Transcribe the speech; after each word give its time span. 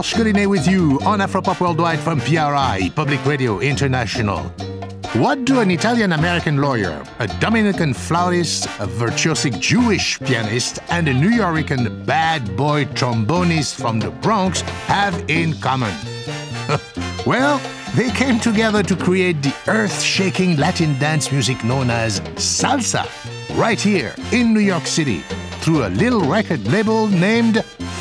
Georges 0.00 0.14
Collinet 0.14 0.46
with 0.48 0.66
you 0.66 0.98
on 1.02 1.18
Afropop 1.18 1.60
Worldwide 1.60 1.98
from 1.98 2.20
PRI, 2.20 2.90
Public 2.94 3.22
Radio 3.26 3.58
International. 3.58 4.38
What 5.12 5.44
do 5.44 5.60
an 5.60 5.70
Italian 5.70 6.12
American 6.14 6.56
lawyer, 6.56 7.04
a 7.18 7.26
Dominican 7.38 7.92
flautist, 7.92 8.64
a 8.64 8.86
virtuosic 8.86 9.60
Jewish 9.60 10.18
pianist, 10.20 10.78
and 10.88 11.06
a 11.06 11.12
New 11.12 11.28
Yorker 11.28 11.90
bad 11.90 12.56
boy 12.56 12.86
trombonist 12.86 13.74
from 13.74 14.00
the 14.00 14.10
Bronx 14.10 14.62
have 14.88 15.22
in 15.28 15.52
common? 15.60 15.94
well, 17.26 17.60
they 17.94 18.08
came 18.12 18.40
together 18.40 18.82
to 18.82 18.96
create 18.96 19.42
the 19.42 19.54
earth 19.68 20.00
shaking 20.00 20.56
Latin 20.56 20.98
dance 20.98 21.30
music 21.30 21.62
known 21.62 21.90
as 21.90 22.20
salsa, 22.36 23.04
right 23.58 23.78
here 23.78 24.14
in 24.32 24.54
New 24.54 24.60
York 24.60 24.86
City, 24.86 25.18
through 25.60 25.84
a 25.84 25.90
little 25.90 26.22
record 26.22 26.66
label 26.68 27.06
named 27.08 27.56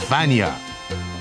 Fania. 0.07 0.68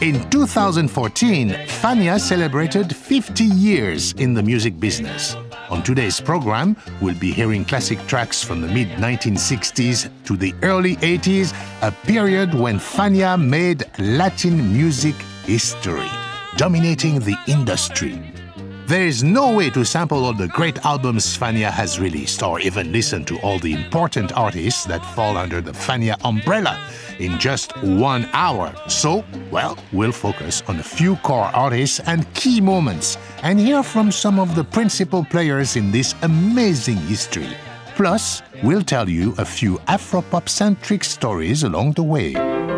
In 0.01 0.31
2014, 0.31 1.51
Fania 1.67 2.21
celebrated 2.21 2.95
50 2.95 3.43
years 3.43 4.13
in 4.13 4.33
the 4.33 4.41
music 4.41 4.79
business. 4.79 5.35
On 5.71 5.83
today's 5.83 6.21
program, 6.21 6.77
we'll 7.01 7.19
be 7.19 7.33
hearing 7.33 7.65
classic 7.65 7.99
tracks 8.07 8.41
from 8.41 8.61
the 8.61 8.69
mid 8.69 8.91
1960s 8.91 10.09
to 10.25 10.37
the 10.37 10.55
early 10.63 10.95
80s, 10.99 11.53
a 11.83 11.91
period 12.07 12.55
when 12.55 12.79
Fania 12.79 13.37
made 13.37 13.87
Latin 13.99 14.73
music 14.73 15.17
history, 15.45 16.09
dominating 16.57 17.19
the 17.19 17.37
industry. 17.49 18.28
There 18.89 19.07
is 19.07 19.23
no 19.23 19.55
way 19.55 19.69
to 19.69 19.85
sample 19.85 20.25
all 20.25 20.33
the 20.33 20.49
great 20.49 20.83
albums 20.87 21.37
Fania 21.37 21.71
has 21.71 22.01
released 22.01 22.43
or 22.43 22.59
even 22.59 22.91
listen 22.91 23.23
to 23.27 23.39
all 23.41 23.59
the 23.59 23.75
important 23.75 24.33
artists 24.33 24.87
that 24.87 25.05
fall 25.15 25.37
under 25.37 25.61
the 25.61 25.73
Fania 25.73 26.17
umbrella 26.25 26.81
in 27.19 27.39
just 27.39 27.77
one 27.83 28.27
hour. 28.33 28.75
So, 28.89 29.27
well, 29.51 29.77
we'll 29.93 30.11
focus 30.11 30.63
on 30.69 30.79
a 30.79 30.83
few 30.83 31.17
core 31.17 31.51
artists 31.53 32.01
and 32.07 32.33
key 32.33 32.63
moments 32.63 33.19
and 33.43 33.61
hear 33.61 33.83
from 33.83 34.11
some 34.11 34.39
of 34.39 34.55
the 34.55 34.65
principal 34.65 35.23
players 35.23 35.77
in 35.77 35.93
this 35.93 36.15
amazing 36.23 36.97
history. 36.97 37.55
Plus, 37.95 38.41
we'll 38.63 38.81
tell 38.81 39.07
you 39.07 39.35
a 39.37 39.45
few 39.45 39.77
Afropop 39.87 40.49
centric 40.49 41.05
stories 41.05 41.63
along 41.63 41.93
the 41.93 42.03
way. 42.03 42.78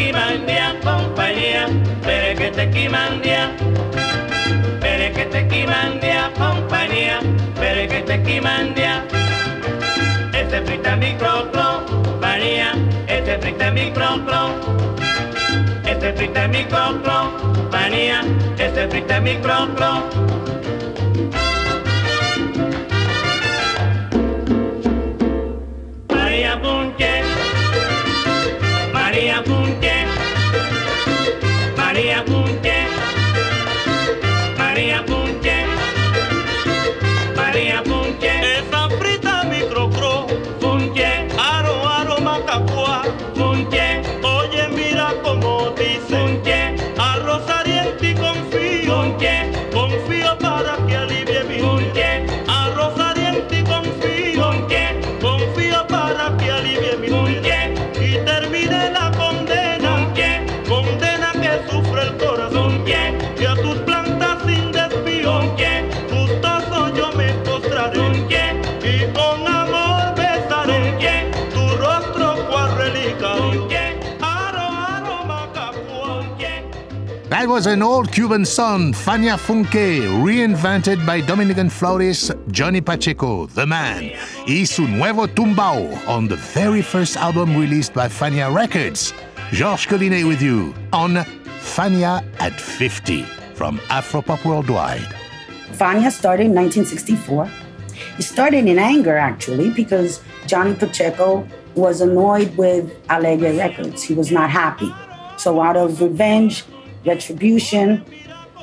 quimandia, 0.00 0.76
compañía, 0.82 1.68
pere 2.02 2.34
que 2.34 2.50
te 2.50 2.70
quimandia, 2.70 3.50
pere 4.80 5.12
que 5.12 5.24
te 5.26 5.46
quimandia, 5.46 6.32
compañía, 6.38 7.20
pere 7.60 7.86
que 7.86 8.00
te 8.00 8.22
quimandia. 8.22 9.04
Este 10.32 10.62
frita 10.62 10.96
mi 10.96 11.12
cloclo, 11.16 11.84
María, 12.20 12.72
este 13.06 13.38
frita 13.38 13.70
mi 13.70 13.90
cloclo, 13.90 14.42
este 15.84 16.12
frita 16.14 16.48
mi 16.48 16.64
cloclo, 16.64 17.18
María, 17.70 18.22
este 18.58 18.88
frita 18.88 19.20
mi 19.20 19.36
cloclo. 19.36 20.59
That 77.40 77.48
was 77.48 77.64
an 77.64 77.82
old 77.82 78.12
Cuban 78.12 78.44
song, 78.44 78.92
Fania 78.92 79.38
Funché, 79.38 80.02
reinvented 80.22 81.06
by 81.06 81.22
Dominican 81.22 81.70
flautist 81.70 82.32
Johnny 82.50 82.82
Pacheco, 82.82 83.46
the 83.46 83.64
man. 83.64 84.12
Y 84.46 84.64
su 84.64 84.86
nuevo 84.86 85.26
tumbao 85.26 86.06
on 86.06 86.28
the 86.28 86.36
very 86.36 86.82
first 86.82 87.16
album 87.16 87.56
released 87.56 87.94
by 87.94 88.08
Fania 88.08 88.54
Records. 88.54 89.14
Georges 89.52 89.86
Collinet 89.86 90.28
with 90.28 90.42
you 90.42 90.74
on 90.92 91.14
Fania 91.62 92.22
at 92.40 92.60
50 92.60 93.22
from 93.54 93.78
Afropop 93.88 94.44
Worldwide. 94.44 95.08
Fania 95.72 96.12
started 96.12 96.44
in 96.44 96.54
1964. 96.54 97.50
It 98.18 98.22
started 98.22 98.66
in 98.66 98.78
anger, 98.78 99.16
actually, 99.16 99.70
because 99.70 100.20
Johnny 100.46 100.74
Pacheco 100.74 101.48
was 101.74 102.02
annoyed 102.02 102.54
with 102.58 102.92
Alegre 103.08 103.56
Records. 103.56 104.02
He 104.02 104.12
was 104.12 104.30
not 104.30 104.50
happy. 104.50 104.94
So, 105.38 105.62
out 105.62 105.78
of 105.78 106.02
revenge, 106.02 106.64
retribution, 107.04 108.04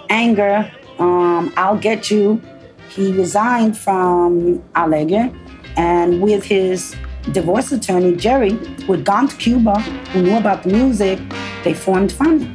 anger, 0.09 0.71
um, 0.99 1.53
I'll 1.57 1.77
get 1.77 2.09
you, 2.11 2.41
he 2.89 3.11
resigned 3.13 3.77
from 3.77 4.63
Alegre. 4.75 5.31
And 5.75 6.21
with 6.21 6.43
his 6.43 6.95
divorce 7.31 7.71
attorney, 7.71 8.15
Jerry, 8.15 8.51
who 8.85 8.93
had 8.93 9.05
gone 9.05 9.27
to 9.27 9.35
Cuba, 9.37 9.79
who 10.11 10.21
knew 10.23 10.37
about 10.37 10.63
the 10.63 10.69
music, 10.69 11.19
they 11.63 11.73
formed 11.73 12.11
Fania 12.11 12.49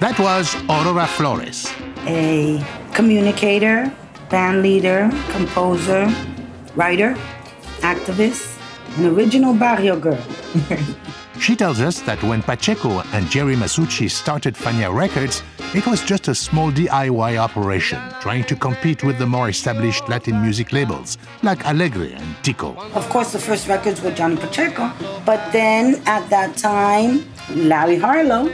That 0.00 0.18
was 0.18 0.54
Aurora 0.68 1.06
Flores. 1.06 1.72
a 2.06 2.62
communicator, 2.92 3.92
band 4.30 4.62
leader, 4.62 5.10
composer, 5.30 6.08
writer, 6.74 7.14
activist, 7.80 8.56
an 8.98 9.06
original 9.06 9.54
barrio 9.54 9.98
girl. 9.98 10.22
She 11.38 11.54
tells 11.54 11.80
us 11.80 12.00
that 12.02 12.22
when 12.22 12.42
Pacheco 12.42 13.02
and 13.12 13.28
Jerry 13.30 13.54
Masucci 13.54 14.10
started 14.10 14.54
Fania 14.54 14.92
Records, 14.92 15.42
it 15.74 15.86
was 15.86 16.02
just 16.02 16.28
a 16.28 16.34
small 16.34 16.72
DIY 16.72 17.36
operation, 17.36 18.00
trying 18.20 18.44
to 18.44 18.56
compete 18.56 19.04
with 19.04 19.18
the 19.18 19.26
more 19.26 19.48
established 19.48 20.08
Latin 20.08 20.40
music 20.42 20.72
labels 20.72 21.18
like 21.42 21.64
Alegre 21.66 22.14
and 22.14 22.36
Tico. 22.42 22.74
Of 22.94 23.08
course, 23.10 23.32
the 23.32 23.38
first 23.38 23.68
records 23.68 24.02
were 24.02 24.10
Johnny 24.12 24.36
Pacheco, 24.36 24.90
but 25.24 25.52
then 25.52 26.02
at 26.06 26.28
that 26.30 26.56
time, 26.56 27.26
Larry 27.54 27.96
Harlow 27.96 28.50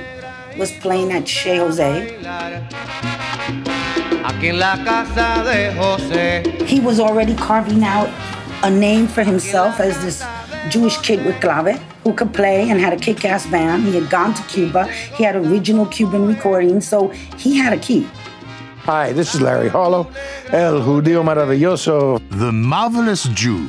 was 0.58 0.70
playing 0.80 1.12
at 1.12 1.26
Chez 1.26 1.58
Jose. 1.58 2.18
Aquí 4.24 4.48
en 4.48 4.58
la 4.58 4.76
casa 4.84 5.42
de 5.44 5.72
José. 5.78 6.66
He 6.66 6.80
was 6.80 7.00
already 7.00 7.34
carving 7.36 7.84
out 7.84 8.10
a 8.62 8.70
name 8.70 9.06
for 9.06 9.24
himself 9.24 9.80
as 9.80 10.00
this 10.02 10.22
Jewish 10.68 10.96
kid 10.98 11.24
with 11.24 11.40
clave 11.40 11.80
who 12.04 12.12
could 12.12 12.32
play 12.32 12.70
and 12.70 12.80
had 12.80 12.92
a 12.92 12.96
kick 12.96 13.24
ass 13.24 13.46
band. 13.46 13.84
He 13.84 13.94
had 13.94 14.10
gone 14.10 14.34
to 14.34 14.42
Cuba, 14.44 14.86
he 14.88 15.24
had 15.24 15.36
original 15.36 15.86
Cuban 15.86 16.26
recordings, 16.26 16.86
so 16.86 17.08
he 17.38 17.56
had 17.56 17.72
a 17.72 17.78
key. 17.78 18.06
Hi, 18.84 19.12
this 19.12 19.32
is 19.32 19.40
Larry 19.40 19.68
Harlow, 19.68 20.10
El 20.48 20.80
Judío 20.80 21.22
Maravilloso. 21.22 22.20
The 22.30 22.50
Marvelous 22.50 23.28
Jew. 23.28 23.66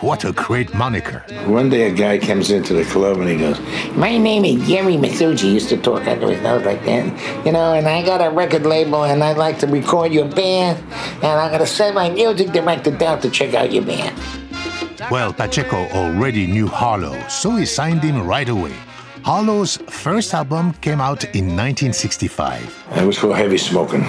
What 0.00 0.24
a 0.24 0.32
great 0.32 0.74
moniker. 0.74 1.24
One 1.46 1.70
day 1.70 1.88
a 1.88 1.94
guy 1.94 2.18
comes 2.18 2.50
into 2.50 2.74
the 2.74 2.84
club 2.86 3.18
and 3.18 3.28
he 3.28 3.38
goes, 3.38 3.60
My 3.94 4.18
name 4.18 4.44
is 4.44 4.66
Jerry 4.66 4.96
Masucci. 4.96 5.42
He 5.42 5.54
used 5.54 5.68
to 5.68 5.76
talk 5.76 6.04
under 6.08 6.32
his 6.32 6.42
nose 6.42 6.64
like 6.64 6.84
that. 6.84 7.46
You 7.46 7.52
know, 7.52 7.74
and 7.74 7.86
I 7.86 8.04
got 8.04 8.20
a 8.20 8.28
record 8.28 8.66
label 8.66 9.04
and 9.04 9.22
I'd 9.22 9.36
like 9.36 9.60
to 9.60 9.68
record 9.68 10.12
your 10.12 10.26
band. 10.26 10.82
And 11.22 11.26
I'm 11.26 11.50
going 11.50 11.60
to 11.60 11.66
send 11.66 11.94
my 11.94 12.10
music 12.10 12.50
director 12.50 12.90
down 12.90 13.20
to 13.20 13.30
check 13.30 13.54
out 13.54 13.70
your 13.70 13.84
band. 13.84 14.20
Well, 15.10 15.32
Pacheco 15.32 15.88
already 15.88 16.46
knew 16.46 16.66
Harlow, 16.66 17.16
so 17.28 17.56
he 17.56 17.66
signed 17.66 18.02
him 18.02 18.26
right 18.26 18.48
away. 18.48 18.74
Harlow's 19.22 19.76
first 19.88 20.32
album 20.34 20.72
came 20.74 21.00
out 21.00 21.24
in 21.34 21.56
1965. 21.56 22.86
It 22.96 23.04
was 23.04 23.18
called 23.18 23.36
Heavy 23.36 23.58
Smoking. 23.58 24.04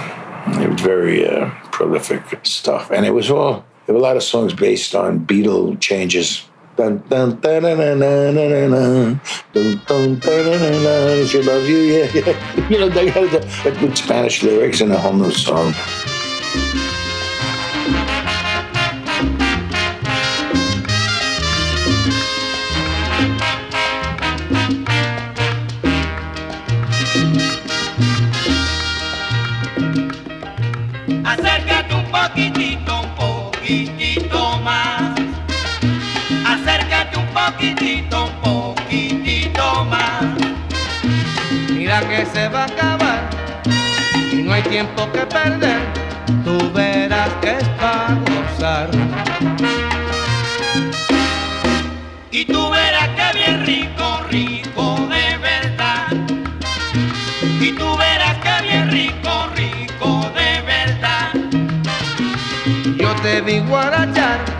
It 0.62 0.70
was 0.70 0.82
Very 0.82 1.28
uh, 1.28 1.50
prolific 1.72 2.46
stuff. 2.46 2.92
And 2.92 3.06
it 3.06 3.12
was 3.12 3.30
all, 3.32 3.66
there 3.86 3.96
were 3.96 4.00
a 4.00 4.04
lot 4.04 4.16
of 4.16 4.24
songs 4.24 4.54
based 4.54 4.96
on 4.96 5.26
Beatle 5.26 5.80
changes. 5.80 6.48
Dun, 6.76 7.04
dun, 7.10 7.40
da, 7.40 7.60
da, 7.60 7.76
da, 7.76 7.96
da, 7.96 8.32
da, 8.32 8.68
da, 8.68 9.20
dun, 9.54 10.20
dun, 10.20 10.20
da, 10.20 11.26
she 11.26 11.42
loves 11.42 11.68
you, 11.68 11.78
yeah, 11.78 12.12
yeah. 12.14 12.70
You 12.70 12.80
know, 12.80 12.90
they 12.90 13.10
had 13.10 13.32
the, 13.32 13.88
the 13.88 13.96
Spanish 13.96 14.44
lyrics 14.44 14.82
and 14.82 14.92
a 14.94 15.00
whole 15.00 15.14
new 15.14 15.32
song. 15.32 15.74
Poquitito, 37.58 38.26
un 38.26 38.76
poquitito 38.76 39.86
más. 39.86 40.24
Mira 41.70 42.02
que 42.02 42.26
se 42.26 42.48
va 42.50 42.62
a 42.62 42.66
acabar 42.66 43.30
y 44.32 44.44
no 44.44 44.54
hay 44.54 44.62
tiempo 44.64 45.12
que 45.12 45.22
perder. 45.22 45.82
Tú 46.44 46.72
verás 46.72 47.30
que 47.42 47.58
es 47.58 47.68
para 47.80 48.18
gozar. 48.30 48.90
Y 52.32 52.46
tú 52.46 52.70
verás 52.70 53.10
que 53.18 53.38
bien 53.38 53.66
rico, 53.66 54.22
rico 54.30 55.08
de 55.10 55.38
verdad. 55.38 56.08
Y 57.60 57.72
tú 57.72 57.98
verás 57.98 58.38
que 58.38 58.68
bien 58.68 58.92
rico, 58.92 59.48
rico 59.56 60.32
de 60.36 60.62
verdad. 60.62 61.32
Yo 62.98 63.16
te 63.24 63.42
vi 63.42 63.60
guarachar 63.60 64.57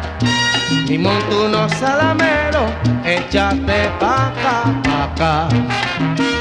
Limón 0.88 1.20
tú 1.30 1.50
no 1.50 1.68
salamero, 1.68 2.66
échate 3.04 3.90
pa' 4.00 4.28
acá, 4.28 4.82
pa' 4.84 5.04
acá. 5.04 6.37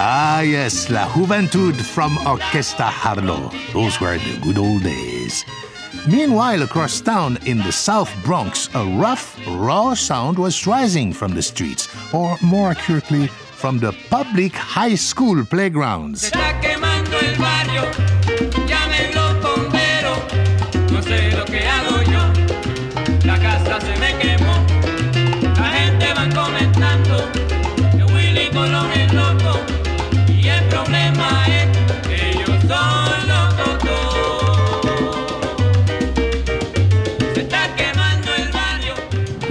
Ah, 0.00 0.42
yes, 0.42 0.88
La 0.90 1.08
Juventud 1.08 1.74
from 1.74 2.16
Orquesta 2.18 2.88
Harlow. 2.88 3.50
Those 3.72 4.00
were 4.00 4.16
the 4.18 4.38
good 4.40 4.56
old 4.56 4.84
days. 4.84 5.44
Meanwhile, 6.06 6.62
across 6.62 7.00
town 7.00 7.38
in 7.44 7.58
the 7.58 7.72
South 7.72 8.10
Bronx, 8.24 8.68
a 8.74 8.84
rough, 8.98 9.36
raw 9.48 9.94
sound 9.94 10.38
was 10.38 10.66
rising 10.66 11.12
from 11.12 11.34
the 11.34 11.42
streets, 11.42 11.88
or 12.14 12.36
more 12.42 12.70
accurately, 12.70 13.26
from 13.56 13.78
the 13.78 13.92
public 14.08 14.54
high 14.54 14.94
school 14.94 15.44
playgrounds. 15.44 16.30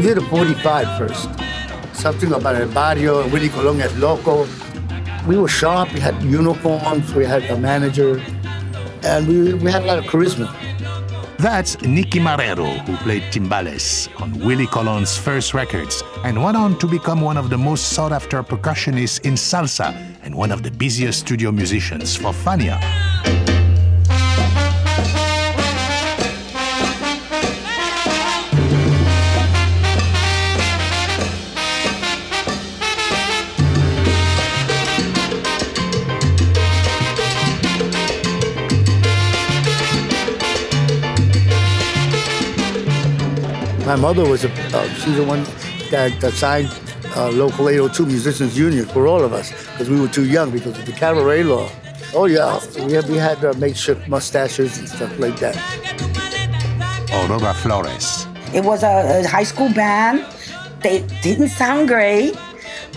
Did 0.07 0.19
a 0.19 0.21
45 0.21 0.97
first. 0.97 1.27
Something 1.91 2.31
about 2.31 2.55
El 2.55 2.69
Barrio, 2.69 3.27
Willie 3.27 3.49
Colón 3.49 3.81
as 3.81 3.93
Loco. 3.99 4.47
We 5.27 5.35
were 5.37 5.49
sharp, 5.49 5.91
we 5.93 5.99
had 5.99 6.15
uniforms, 6.23 7.13
we 7.13 7.25
had 7.25 7.43
a 7.51 7.57
manager, 7.57 8.21
and 9.03 9.27
we, 9.27 9.53
we 9.55 9.69
had 9.69 9.83
a 9.83 9.85
lot 9.85 9.97
of 9.97 10.05
charisma. 10.05 10.47
That's 11.39 11.81
Nicky 11.81 12.19
Marrero, 12.21 12.79
who 12.85 12.95
played 13.03 13.23
timbales 13.33 14.07
on 14.21 14.31
Willie 14.39 14.67
Colon's 14.67 15.17
first 15.17 15.53
records 15.53 16.01
and 16.23 16.41
went 16.41 16.55
on 16.55 16.79
to 16.79 16.87
become 16.87 17.19
one 17.19 17.35
of 17.35 17.49
the 17.49 17.57
most 17.57 17.89
sought 17.89 18.13
after 18.13 18.41
percussionists 18.43 19.19
in 19.25 19.33
salsa 19.33 19.93
and 20.23 20.33
one 20.33 20.53
of 20.53 20.63
the 20.63 20.71
busiest 20.71 21.19
studio 21.19 21.51
musicians 21.51 22.15
for 22.15 22.31
Fania. 22.31 22.79
My 43.87 43.95
mother 43.95 44.29
was 44.29 44.43
a, 44.43 44.51
uh, 44.75 44.85
she's 44.95 45.15
the 45.15 45.23
one 45.23 45.45
that, 45.91 46.19
that 46.19 46.33
signed 46.33 46.67
uh, 47.15 47.29
local 47.29 47.69
802 47.69 48.05
musicians 48.05 48.57
union 48.57 48.85
for 48.85 49.07
all 49.07 49.23
of 49.23 49.31
us 49.31 49.49
because 49.71 49.89
we 49.89 49.97
were 49.97 50.09
too 50.09 50.25
young 50.25 50.51
because 50.51 50.77
of 50.77 50.85
the 50.85 50.91
cabaret 50.91 51.43
law. 51.43 51.69
Oh 52.13 52.25
yeah, 52.25 52.59
we 52.85 52.91
had, 52.91 53.07
we 53.07 53.15
had 53.15 53.45
uh, 53.45 53.53
makeshift 53.53 54.05
mustaches 54.09 54.77
and 54.77 54.89
stuff 54.89 55.17
like 55.19 55.39
that. 55.39 55.55
Aurora 57.13 57.53
Flores. 57.53 58.27
It 58.53 58.65
was 58.65 58.83
a, 58.83 59.21
a 59.21 59.25
high 59.25 59.43
school 59.43 59.71
band. 59.73 60.25
They 60.81 61.07
didn't 61.21 61.47
sound 61.47 61.87
great, 61.87 62.35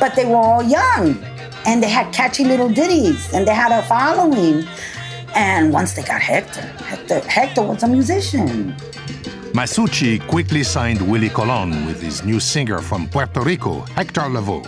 but 0.01 0.17
they 0.17 0.27
were 0.27 0.43
all 0.43 0.65
young. 0.65 1.23
And 1.67 1.81
they 1.81 1.89
had 1.89 2.13
catchy 2.13 2.43
little 2.43 2.69
ditties 2.69 3.33
and 3.33 3.47
they 3.47 3.55
had 3.55 3.71
a 3.71 3.87
following. 3.87 4.67
And 5.37 5.73
once 5.73 5.93
they 5.93 6.03
got 6.03 6.21
Hector, 6.21 6.63
Hector, 6.83 7.21
Hector 7.21 7.63
was 7.63 7.85
a 7.85 7.87
musician. 7.87 8.75
Masucci 9.53 10.25
quickly 10.29 10.63
signed 10.63 11.03
Willie 11.03 11.29
Colon 11.29 11.85
with 11.85 12.01
his 12.01 12.23
new 12.23 12.39
singer 12.39 12.79
from 12.79 13.09
Puerto 13.09 13.41
Rico, 13.41 13.81
Hector 13.97 14.23
Lavoe, 14.23 14.65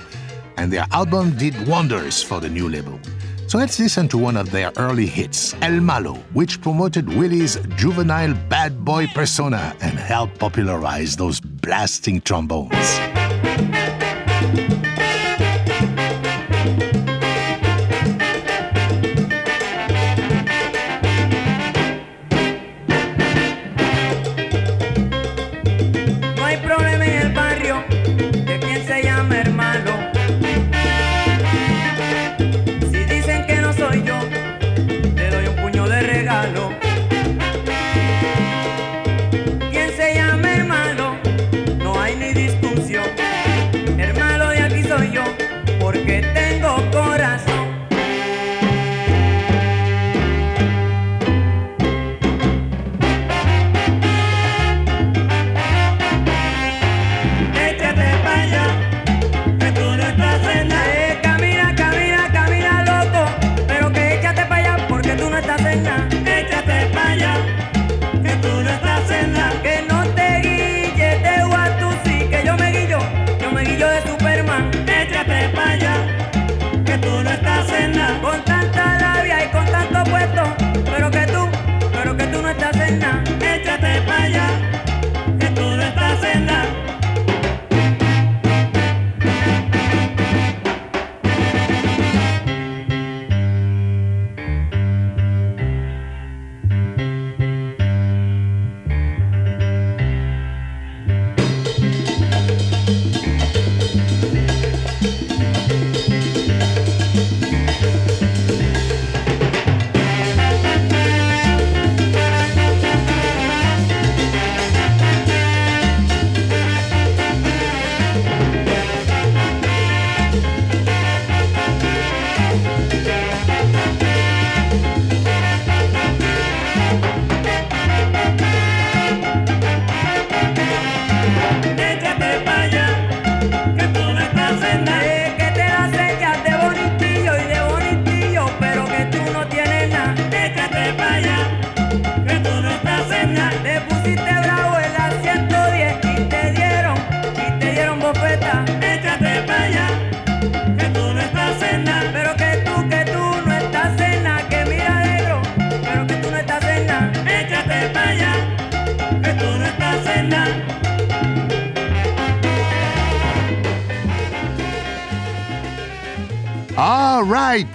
and 0.56 0.72
their 0.72 0.86
album 0.90 1.36
did 1.36 1.54
wonders 1.68 2.20
for 2.20 2.40
the 2.40 2.48
new 2.48 2.68
label. 2.68 2.98
So 3.46 3.58
let's 3.58 3.78
listen 3.78 4.08
to 4.08 4.18
one 4.18 4.36
of 4.36 4.50
their 4.50 4.72
early 4.78 5.06
hits, 5.06 5.54
El 5.62 5.80
Malo, 5.80 6.14
which 6.32 6.60
promoted 6.60 7.08
Willie's 7.08 7.58
juvenile 7.76 8.34
bad 8.48 8.84
boy 8.84 9.06
persona 9.06 9.76
and 9.80 9.96
helped 9.96 10.40
popularize 10.40 11.16
those 11.16 11.38
blasting 11.38 12.20
trombones. 12.20 12.72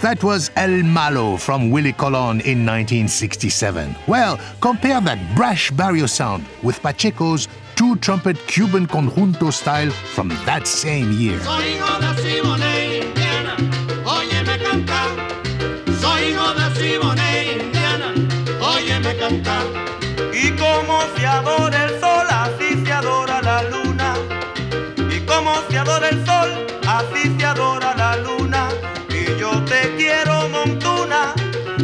That 0.00 0.22
was 0.22 0.50
El 0.56 0.82
Malo 0.82 1.36
from 1.36 1.70
Willie 1.70 1.92
Colon 1.92 2.40
in 2.40 2.64
1967. 2.64 3.94
Well, 4.06 4.38
compare 4.60 5.00
that 5.00 5.18
brash 5.34 5.70
barrio 5.70 6.06
sound 6.06 6.44
with 6.62 6.80
Pacheco's 6.82 7.48
two 7.74 7.96
trumpet 7.96 8.36
Cuban 8.46 8.86
conjunto 8.86 9.50
style 9.50 9.90
from 9.90 10.28
that 10.46 10.66
same 10.66 11.12
year. 11.12 11.40
Soy 11.40 11.74
hijo 11.74 12.00
de 12.00 12.22
Simone, 12.22 13.00
Indiana, 13.02 13.56
óyeme 14.04 14.58
cantar. 14.62 15.10
Soy 16.00 16.22
hijo 16.30 16.54
de 16.54 16.66
Simone, 16.76 17.52
Indiana, 17.60 18.14
óyeme 18.60 19.16
cantar. 19.18 19.64
Y 20.32 20.50
como 20.56 21.00
se 21.16 21.26
adora 21.26 21.84
el 21.84 22.00
sol, 22.00 22.26
así 22.30 22.84
se 22.84 22.92
adora 22.92 23.42
la 23.42 23.62
luna. 23.64 24.14
Y 25.10 25.20
como 25.26 25.52
se 25.68 25.78
adora 25.78 26.08
el 26.08 26.24
sol, 26.24 26.66
así 26.86 27.36
se 27.38 27.44
adora 27.44 27.94
la 27.96 28.16
luna. 28.16 28.77
Y 29.28 29.38
yo 29.38 29.50
te 29.64 29.94
quiero, 29.96 30.48
Montuna, 30.48 31.34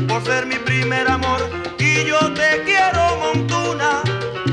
por 0.08 0.24
ser 0.24 0.46
mi 0.46 0.56
primer 0.56 1.06
amor. 1.08 1.40
Y 1.78 2.04
yo 2.06 2.18
te 2.32 2.62
quiero, 2.64 3.16
Montuna, 3.18 4.02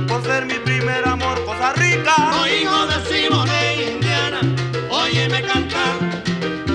por 0.08 0.22
ser 0.24 0.46
mi 0.46 0.56
primer 0.56 1.08
amor. 1.08 1.44
Costa 1.46 1.74
Rica. 1.74 2.14
Soy 2.34 2.52
hijo 2.62 2.88
de 2.88 3.06
Simone, 3.06 3.92
Indiana, 3.94 4.42
óyeme 4.90 5.42
cantar. 5.42 5.96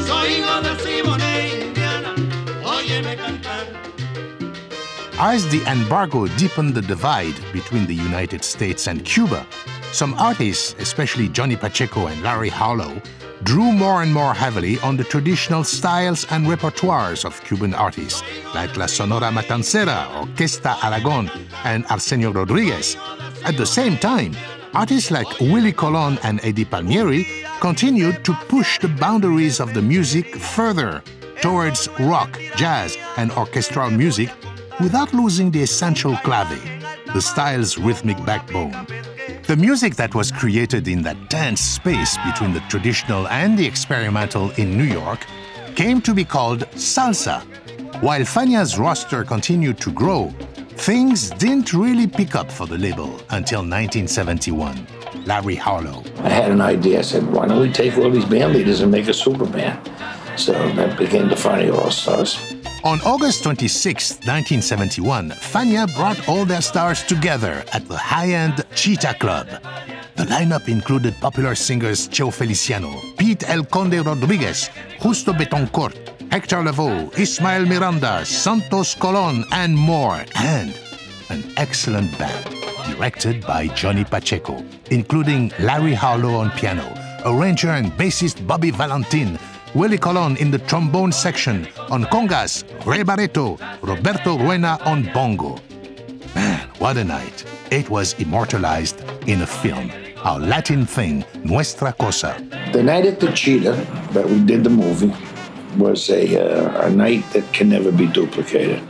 Soy 0.07 0.37
hijo 0.37 0.61
de 0.63 0.79
Simone, 0.83 1.65
Indiana, 1.67 2.15
óyeme 2.65 3.17
cantar. 3.17 3.67
As 5.19 5.47
the 5.49 5.63
embargo 5.67 6.27
deepened 6.39 6.75
the 6.75 6.83
divide 6.83 7.37
between 7.53 7.87
the 7.87 7.95
United 7.95 8.43
States 8.43 8.87
and 8.87 9.05
Cuba, 9.05 9.47
some 9.93 10.15
artists, 10.15 10.75
especially 10.79 11.29
Johnny 11.29 11.57
Pacheco 11.57 12.07
and 12.07 12.23
Larry 12.23 12.51
Harlow, 12.51 13.01
drew 13.43 13.73
more 13.73 14.03
and 14.03 14.13
more 14.13 14.35
heavily 14.35 14.79
on 14.81 14.97
the 14.97 15.05
traditional 15.05 15.65
styles 15.65 16.27
and 16.31 16.47
repertoires 16.47 17.25
of 17.25 17.43
Cuban 17.45 17.75
artists 17.75 18.23
like 18.55 18.77
La 18.77 18.87
Sonora 18.87 19.31
Matancera, 19.31 20.07
Orquesta 20.21 20.83
Aragon, 20.83 21.31
and 21.65 21.85
Arsenio 21.91 22.33
Rodriguez. 22.33 22.97
At 23.45 23.57
the 23.57 23.67
same 23.67 23.97
time, 23.99 24.35
artists 24.75 25.11
like 25.11 25.29
Willie 25.41 25.73
Colon 25.73 26.19
and 26.23 26.41
Eddie 26.43 26.65
Palmieri 26.65 27.27
continued 27.61 28.25
to 28.25 28.33
push 28.49 28.79
the 28.79 28.89
boundaries 28.89 29.61
of 29.61 29.75
the 29.75 29.83
music 29.83 30.37
further 30.37 31.03
towards 31.41 31.89
rock, 32.01 32.41
jazz, 32.57 32.97
and 33.17 33.31
orchestral 33.33 33.91
music 33.91 34.31
without 34.81 35.13
losing 35.13 35.51
the 35.51 35.63
essential 35.63 36.17
clave, 36.19 36.61
the 37.13 37.21
style's 37.21 37.79
rhythmic 37.79 38.17
backbone. 38.25 38.75
The 39.47 39.57
music 39.57 39.95
that 39.95 40.13
was 40.13 40.33
created 40.33 40.89
in 40.89 41.03
that 41.03 41.31
dense 41.31 41.61
space 41.61 42.19
between 42.27 42.53
the 42.53 42.59
traditional 42.69 43.29
and 43.29 43.57
the 43.57 43.65
experimental 43.65 44.51
in 44.57 44.77
New 44.77 44.83
York 44.83 45.25
came 45.77 46.01
to 46.01 46.13
be 46.13 46.25
called 46.25 46.69
salsa. 46.71 47.43
While 48.03 48.23
Fania's 48.23 48.77
roster 48.77 49.23
continued 49.23 49.79
to 49.83 49.93
grow, 49.93 50.31
things 50.71 51.31
didn't 51.31 51.73
really 51.73 52.09
pick 52.09 52.35
up 52.35 52.51
for 52.51 52.67
the 52.67 52.77
label 52.77 53.21
until 53.31 53.61
1971. 53.61 54.85
Larry 55.27 55.55
Harlow. 55.55 56.03
I 56.25 56.29
had 56.29 56.51
an 56.51 56.61
idea. 56.61 56.99
I 56.99 57.03
said, 57.03 57.25
why 57.33 57.47
don't 57.47 57.61
we 57.61 57.71
take 57.71 57.97
all 57.99 58.11
these 58.11 58.25
band 58.25 58.53
leaders 58.53 58.81
and 58.81 58.91
make 58.91 59.07
a 59.07 59.15
super 59.15 59.47
band? 59.47 59.79
So 60.37 60.55
that 60.73 60.99
became 60.99 61.29
the 61.29 61.37
Fania 61.37 61.73
All 61.73 61.93
Stars. 61.93 62.37
On 62.87 63.01
August 63.01 63.43
26, 63.43 64.23
1971, 64.23 65.31
Fania 65.31 65.93
brought 65.97 66.29
all 66.29 66.45
their 66.45 66.61
stars 66.61 67.03
together 67.03 67.65
at 67.73 67.89
the 67.89 67.97
high-end 67.97 68.65
Cheetah 68.77 69.15
Club. 69.15 69.49
The 70.15 70.23
lineup 70.23 70.69
included 70.69 71.17
popular 71.21 71.57
singers 71.57 72.09
Cheo 72.09 72.33
Feliciano, 72.33 72.95
Pete 73.19 73.43
El 73.49 73.65
Conde 73.65 74.07
Rodriguez, 74.07 74.71
Justo 75.03 75.33
Betancourt, 75.33 75.97
Hector 76.31 76.63
Lavoe, 76.63 77.13
Ismael 77.19 77.67
Miranda, 77.67 78.25
Santos 78.25 78.95
Colon, 78.95 79.45
and 79.51 79.77
more, 79.77 80.25
and 80.37 80.73
an 81.31 81.43
excellent 81.57 82.17
band 82.21 82.55
directed 82.89 83.45
by 83.45 83.67
Johnny 83.67 84.05
Pacheco, 84.05 84.65
including 84.93 85.51
Larry 85.59 85.93
Harlow 85.95 86.37
on 86.37 86.53
piano, 86.53 86.87
arranger 87.25 87.71
and 87.71 87.91
bassist 87.99 88.47
Bobby 88.47 88.71
Valentin, 88.71 89.41
Willie 89.77 89.99
Colon 89.99 90.39
in 90.39 90.51
the 90.51 90.59
trombone 90.59 91.13
section, 91.13 91.69
on 91.91 92.05
congas, 92.05 92.65
Ray 92.87 93.03
Barretto, 93.03 93.59
Roberto 93.83 94.39
Roena 94.39 94.79
on 94.87 95.03
bongo. 95.13 95.59
Man, 96.35 96.67
what 96.79 96.97
a 96.97 97.05
night. 97.05 97.45
It 97.71 97.91
was 97.91 98.15
immortalized 98.15 99.05
in 99.27 99.43
a 99.43 99.47
film, 99.47 99.93
our 100.25 100.39
Latin 100.41 100.87
thing, 100.87 101.27
Nuestra 101.45 101.93
Cosa. 101.93 102.43
The 102.73 102.83
night 102.83 103.05
at 103.05 103.21
the 103.21 103.31
Cheetah 103.33 103.77
that 104.13 104.27
we 104.27 104.43
did 104.47 104.65
the 104.65 104.71
movie 104.71 105.13
was 105.77 106.09
a, 106.09 106.25
uh, 106.41 106.87
a 106.87 106.91
night 106.91 107.31
that 107.35 107.45
can 107.53 107.69
never 107.69 107.93
be 107.93 108.07
duplicated. 108.07 108.83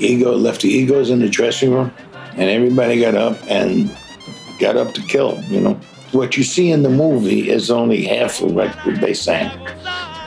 Ego 0.00 0.36
left 0.36 0.60
the 0.60 0.68
egos 0.68 1.08
in 1.08 1.20
the 1.20 1.30
dressing 1.30 1.72
room, 1.72 1.90
and 2.32 2.50
everybody 2.50 3.00
got 3.00 3.14
up 3.14 3.38
and 3.48 3.90
got 4.58 4.76
up 4.76 4.92
to 4.92 5.00
kill. 5.00 5.40
You 5.44 5.62
know, 5.62 5.80
what 6.12 6.36
you 6.36 6.42
see 6.42 6.70
in 6.70 6.82
the 6.82 6.90
movie 6.90 7.48
is 7.48 7.70
only 7.70 8.04
half 8.04 8.42
of 8.42 8.52
what 8.52 8.76
they 9.00 9.14
sang. 9.14 9.50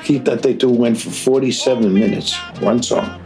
Quítate 0.03 0.59
Tu 0.59 0.69
went 0.69 0.97
for 0.97 1.11
47 1.11 1.93
minutes, 1.93 2.35
one 2.59 2.83
song, 2.83 3.21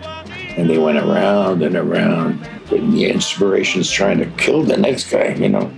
and 0.55 0.69
they 0.69 0.77
went 0.77 0.99
around 0.99 1.63
and 1.63 1.75
around. 1.75 2.47
And 2.71 2.93
the 2.93 3.09
inspiration's 3.09 3.89
trying 3.89 4.19
to 4.19 4.25
kill 4.37 4.63
the 4.63 4.77
next 4.77 5.09
guy. 5.09 5.33
You 5.33 5.49
know. 5.49 5.71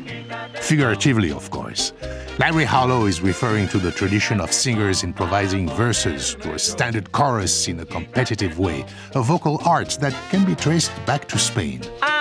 Figuratively, 0.56 1.32
of 1.32 1.50
course. 1.52 1.94
Larry 2.40 2.64
Harlow 2.64 3.06
is 3.06 3.22
referring 3.22 3.68
to 3.70 3.80
the 3.80 3.92
tradition 3.92 4.40
of 4.40 4.52
singers 4.52 5.04
improvising 5.04 5.70
verses 5.70 6.36
to 6.36 6.54
a 6.54 6.60
standard 6.60 7.12
chorus 7.12 7.68
in 7.68 7.80
a 7.80 7.86
competitive 7.86 8.60
way, 8.60 8.86
a 9.14 9.22
vocal 9.22 9.62
art 9.66 9.98
that 10.00 10.14
can 10.30 10.46
be 10.46 10.56
traced 10.56 10.92
back 11.06 11.28
to 11.28 11.38
Spain. 11.38 11.82
Ahora 12.02 12.19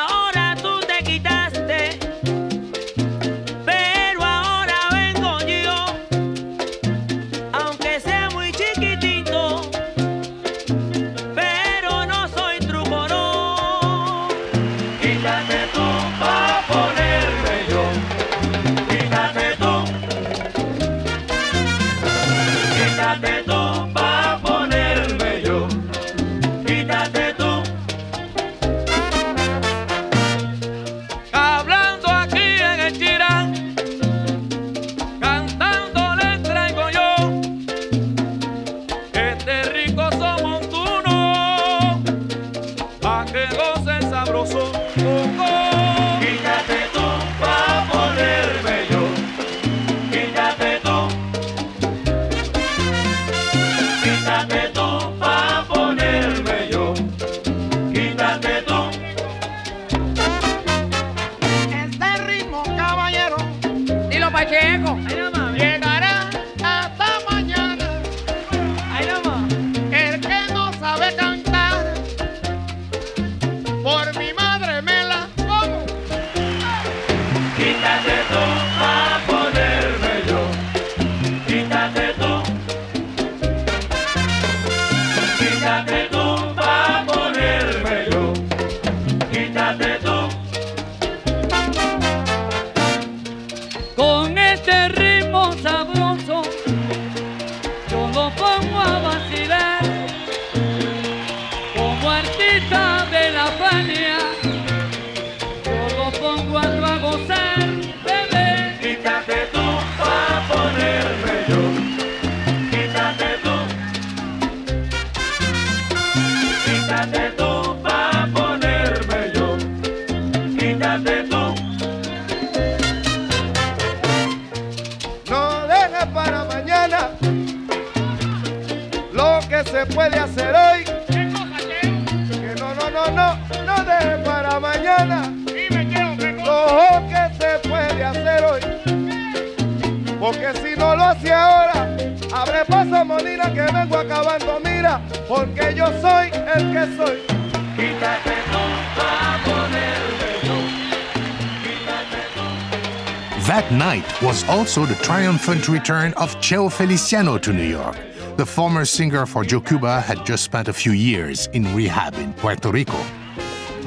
night 153.99 154.23
was 154.23 154.49
also 154.49 154.87
the 154.87 154.95
triumphant 154.97 155.69
return 155.69 156.13
of 156.15 156.35
Cheo 156.37 156.71
Feliciano 156.71 157.39
to 157.39 157.53
New 157.53 157.69
York. 157.69 157.97
The 158.37 158.47
former 158.47 158.85
singer 158.85 159.27
for 159.27 159.45
Joe 159.45 159.61
Cuba 159.61 160.01
had 160.01 160.25
just 160.25 160.45
spent 160.45 160.69
a 160.69 160.73
few 160.73 160.93
years 160.93 161.49
in 161.53 161.75
rehab 161.75 162.15
in 162.15 162.33
Puerto 162.35 162.71
Rico. 162.71 163.01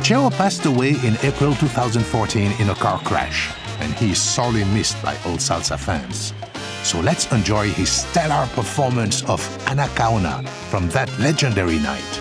Cheo 0.04 0.32
passed 0.32 0.66
away 0.66 0.92
in 1.04 1.16
April 1.24 1.54
2014 1.56 2.52
in 2.60 2.70
a 2.70 2.76
car 2.76 3.00
crash, 3.00 3.50
and 3.80 3.94
he 3.94 4.12
is 4.12 4.22
sorely 4.22 4.64
missed 4.66 5.02
by 5.02 5.14
all 5.26 5.38
salsa 5.38 5.78
fans. 5.78 6.34
So 6.84 7.00
let's 7.00 7.32
enjoy 7.32 7.70
his 7.70 7.92
stellar 7.92 8.48
performance 8.48 9.24
of 9.30 9.42
Anacaona 9.66 10.48
from 10.70 10.90
that 10.90 11.10
legendary 11.20 11.80
night. 11.80 12.12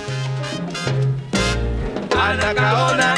Anacaona, 2.11 3.17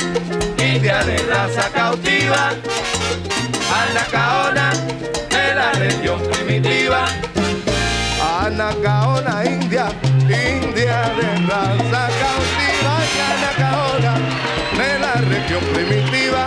india 0.59 1.05
de 1.05 1.17
raza 1.29 1.69
cautiva. 1.75 3.52
Anacaona, 3.81 4.71
de 5.31 5.55
la 5.55 5.73
región 5.73 6.21
primitiva. 6.31 7.07
Anacaona, 8.41 9.45
india, 9.47 9.87
india 10.29 11.11
de 11.17 11.47
raza 11.49 12.03
cautiva. 12.21 12.95
Anacaona, 13.33 14.15
de 14.79 14.99
la 14.99 15.15
región 15.33 15.65
primitiva. 15.73 16.47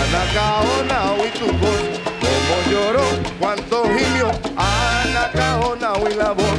Anacaona, 0.00 1.12
oí 1.12 1.30
tu 1.38 1.46
voz, 1.62 1.82
como 2.20 2.54
lloró, 2.70 3.06
cuánto 3.38 3.84
gimió. 3.84 4.30
Anacaona, 4.56 5.92
oí 5.94 6.14
la 6.14 6.32
voz 6.32 6.58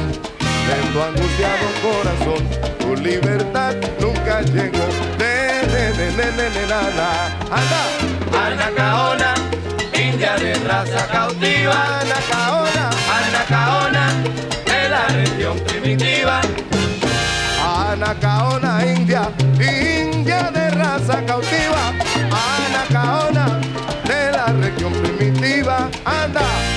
de 0.68 0.76
tu 0.92 1.02
angustiado 1.02 1.66
corazón. 1.82 2.42
Tu 2.78 2.96
libertad 2.96 3.74
nunca 4.00 4.40
llegó. 4.40 4.86
De, 5.18 5.66
de, 5.72 5.92
de, 5.92 6.10
de, 6.12 6.32
de, 6.32 6.50
de, 6.50 6.66
na. 6.66 6.80
Anda, 7.50 7.82
India 10.22 10.36
de 10.36 10.54
raza 10.68 11.08
cautiva. 11.08 11.74
Anacaona, 12.00 12.90
Anacaona, 13.18 14.04
de 14.64 14.88
la 14.88 15.06
región 15.08 15.58
primitiva. 15.66 16.40
Anacaona, 17.60 18.86
india, 18.86 19.32
india 19.58 20.48
de 20.52 20.70
raza 20.70 21.26
cautiva. 21.26 21.92
Anacaona, 22.30 23.60
de 24.04 24.30
la 24.30 24.46
región 24.46 24.92
primitiva. 24.92 25.90
Anda. 26.04 26.71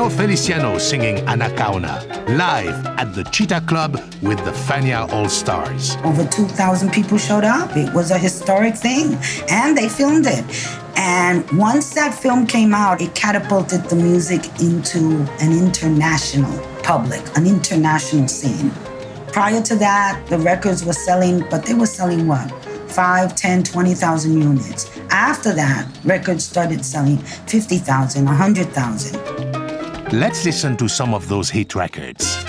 Cheo 0.00 0.10
Feliciano 0.10 0.78
singing 0.78 1.16
Anacaona 1.26 2.00
live 2.38 2.86
at 2.98 3.14
the 3.14 3.22
Cheetah 3.24 3.60
Club 3.66 3.96
with 4.22 4.42
the 4.46 4.50
Fania 4.50 5.06
All 5.12 5.28
Stars. 5.28 5.94
Over 6.04 6.24
2,000 6.24 6.90
people 6.90 7.18
showed 7.18 7.44
up. 7.44 7.76
It 7.76 7.92
was 7.92 8.10
a 8.10 8.16
historic 8.16 8.74
thing, 8.76 9.18
and 9.50 9.76
they 9.76 9.90
filmed 9.90 10.26
it. 10.26 10.42
And 10.96 11.44
once 11.52 11.90
that 11.90 12.14
film 12.14 12.46
came 12.46 12.72
out, 12.72 13.02
it 13.02 13.14
catapulted 13.14 13.84
the 13.90 13.96
music 13.96 14.42
into 14.58 15.00
an 15.38 15.52
international 15.52 16.58
public, 16.82 17.20
an 17.36 17.46
international 17.46 18.26
scene. 18.26 18.70
Prior 19.34 19.60
to 19.60 19.74
that, 19.76 20.24
the 20.30 20.38
records 20.38 20.82
were 20.82 20.94
selling, 20.94 21.44
but 21.50 21.66
they 21.66 21.74
were 21.74 21.84
selling 21.84 22.26
what? 22.26 22.50
5, 22.90 23.36
10, 23.36 23.64
20,000 23.64 24.42
units. 24.42 24.98
After 25.10 25.52
that, 25.52 25.86
records 26.04 26.44
started 26.44 26.86
selling 26.86 27.18
50,000, 27.18 28.24
100,000. 28.24 29.39
Let's 30.12 30.44
listen 30.44 30.76
to 30.78 30.88
some 30.88 31.14
of 31.14 31.28
those 31.28 31.50
hit 31.50 31.76
records. 31.76 32.42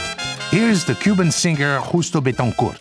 Here's 0.50 0.84
the 0.84 0.96
Cuban 0.96 1.32
singer 1.32 1.80
Justo 1.80 2.20
Betancourt, 2.20 2.80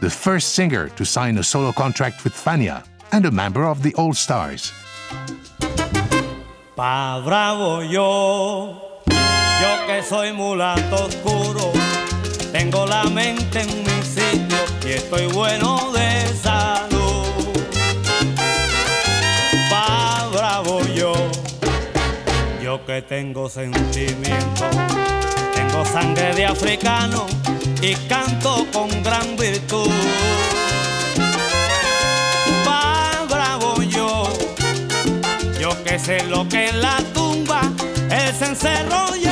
the 0.00 0.08
first 0.08 0.54
singer 0.54 0.88
to 0.96 1.04
sign 1.04 1.36
a 1.36 1.42
solo 1.42 1.72
contract 1.72 2.24
with 2.24 2.32
Fania 2.32 2.86
and 3.12 3.26
a 3.26 3.30
member 3.30 3.64
of 3.64 3.82
the 3.82 3.94
All 3.96 4.14
Stars. 4.14 4.72
Pa' 6.74 7.22
bravo 7.22 7.80
yo, 7.80 9.02
yo 9.60 9.86
que 9.86 10.02
soy 10.02 10.32
mulato 10.32 11.04
oscuro, 11.04 11.72
tengo 12.50 12.86
la 12.86 13.04
mente 13.10 13.60
en 13.60 13.84
mi 13.84 14.02
sitio 14.02 14.56
y 14.86 14.92
estoy 14.92 15.26
bueno 15.34 15.92
de 15.92 16.34
salud. 16.34 16.73
Que 22.82 23.02
tengo 23.02 23.48
sentimiento, 23.48 24.64
tengo 25.54 25.84
sangre 25.84 26.34
de 26.34 26.46
africano 26.46 27.26
y 27.80 27.94
canto 28.08 28.66
con 28.72 28.88
gran 29.02 29.36
virtud. 29.36 29.90
Pa' 32.64 33.26
bravo 33.28 33.82
yo, 33.82 34.24
yo 35.60 35.70
que 35.84 35.98
sé 35.98 36.24
lo 36.24 36.48
que 36.48 36.66
es 36.66 36.74
la 36.74 36.96
tumba, 37.12 37.60
el 38.10 38.32
cencerro 38.34 39.14
y 39.16 39.26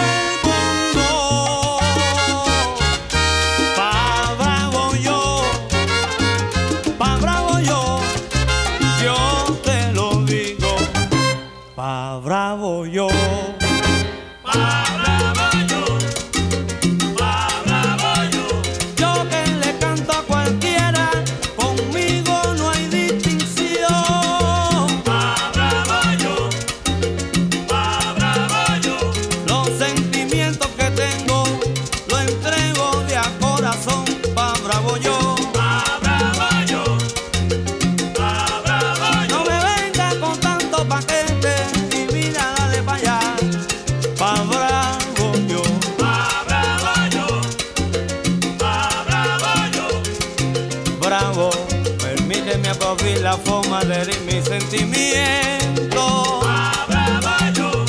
forma 54.03 54.07
de 54.07 54.13
herir 54.13 54.21
mis 54.23 54.45
sentimientos. 54.45 56.01
Abrabayo, 56.45 57.85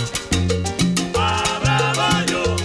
abrabayo. 1.15 2.55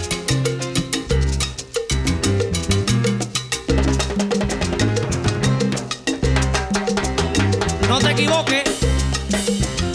No 7.87 7.99
te 7.99 8.11
equivoques, 8.11 8.63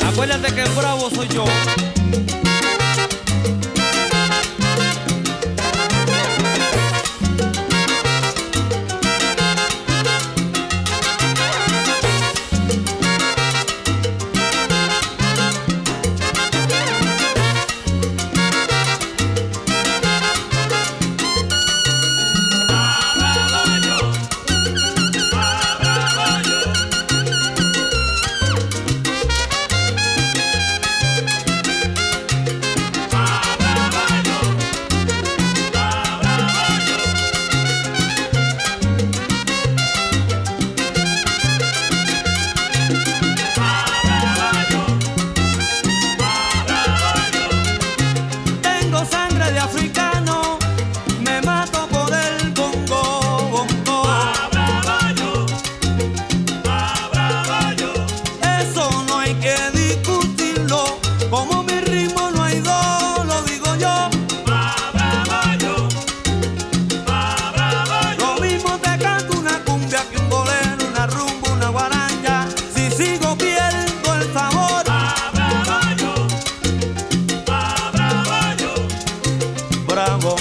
acuérdate 0.04 0.54
que 0.54 0.62
el 0.62 0.70
bravo 0.70 1.10
soy 1.10 1.28
yo. 1.28 1.44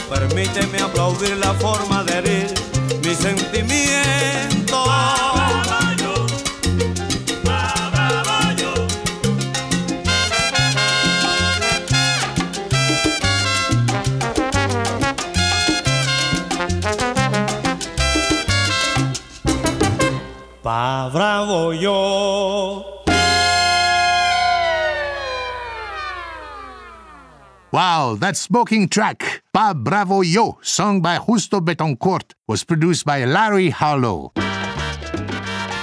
Permíteme 0.10 0.80
aplaudir 0.80 1.36
la 1.38 1.54
forma 1.56 1.93
that 28.24 28.38
smoking 28.38 28.88
track, 28.88 29.44
Pa 29.52 29.74
Bravo 29.74 30.22
Yo, 30.22 30.58
sung 30.62 31.02
by 31.02 31.18
Justo 31.18 31.60
Betancourt, 31.60 32.32
was 32.48 32.64
produced 32.64 33.06
by 33.06 33.26
Larry 33.26 33.70
Harlow. 33.70 34.32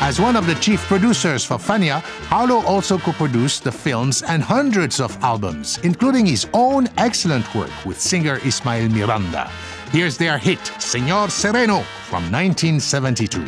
As 0.01 0.19
one 0.19 0.37
of 0.37 0.47
the 0.47 0.55
chief 0.55 0.81
producers 0.89 1.45
for 1.45 1.59
Fania, 1.59 2.01
Harlow 2.33 2.65
also 2.65 2.97
co-produced 2.97 3.63
the 3.65 3.71
films 3.71 4.23
and 4.23 4.43
hundreds 4.43 5.01
of 5.01 5.15
albums, 5.23 5.79
including 5.83 6.25
his 6.25 6.47
own 6.55 6.89
excellent 6.97 7.45
work 7.55 7.71
with 7.85 8.01
singer 8.01 8.41
Ismael 8.43 8.89
Miranda. 8.89 9.51
Here's 9.93 10.17
their 10.17 10.39
hit, 10.39 10.61
Señor 10.79 11.31
Sereno, 11.31 11.83
from 12.09 12.25
1972. 12.33 13.45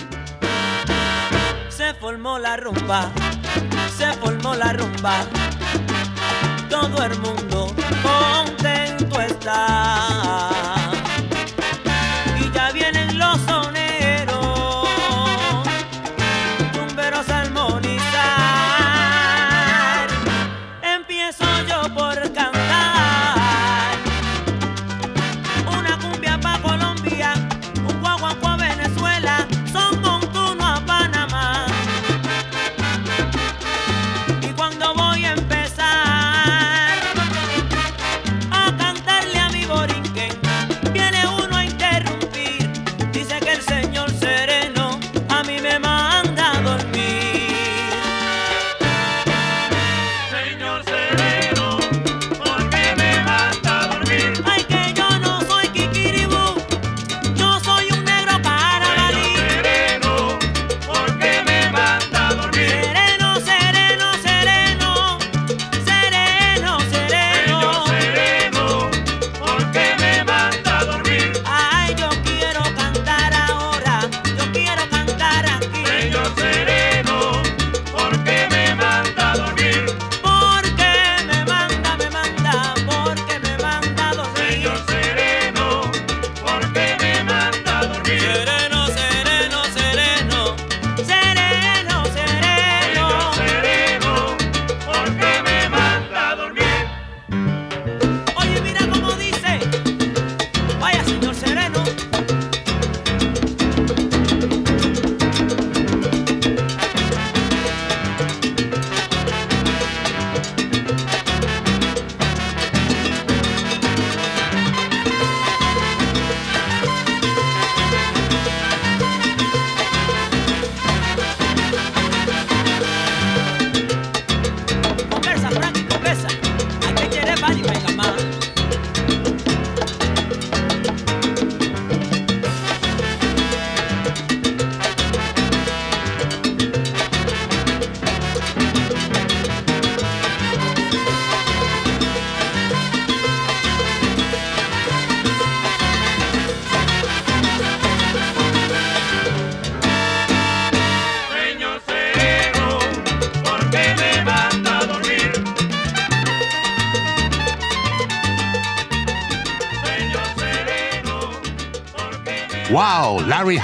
Se 1.70 1.94
formó 1.94 2.38
la 2.38 2.58
rumba, 2.58 3.10
se 3.96 4.12
formó 4.20 4.54
la 4.54 4.74
rumba. 4.74 5.24
Todo 6.68 7.02
el 7.04 7.18
mundo 7.20 7.51
contento 9.42 10.11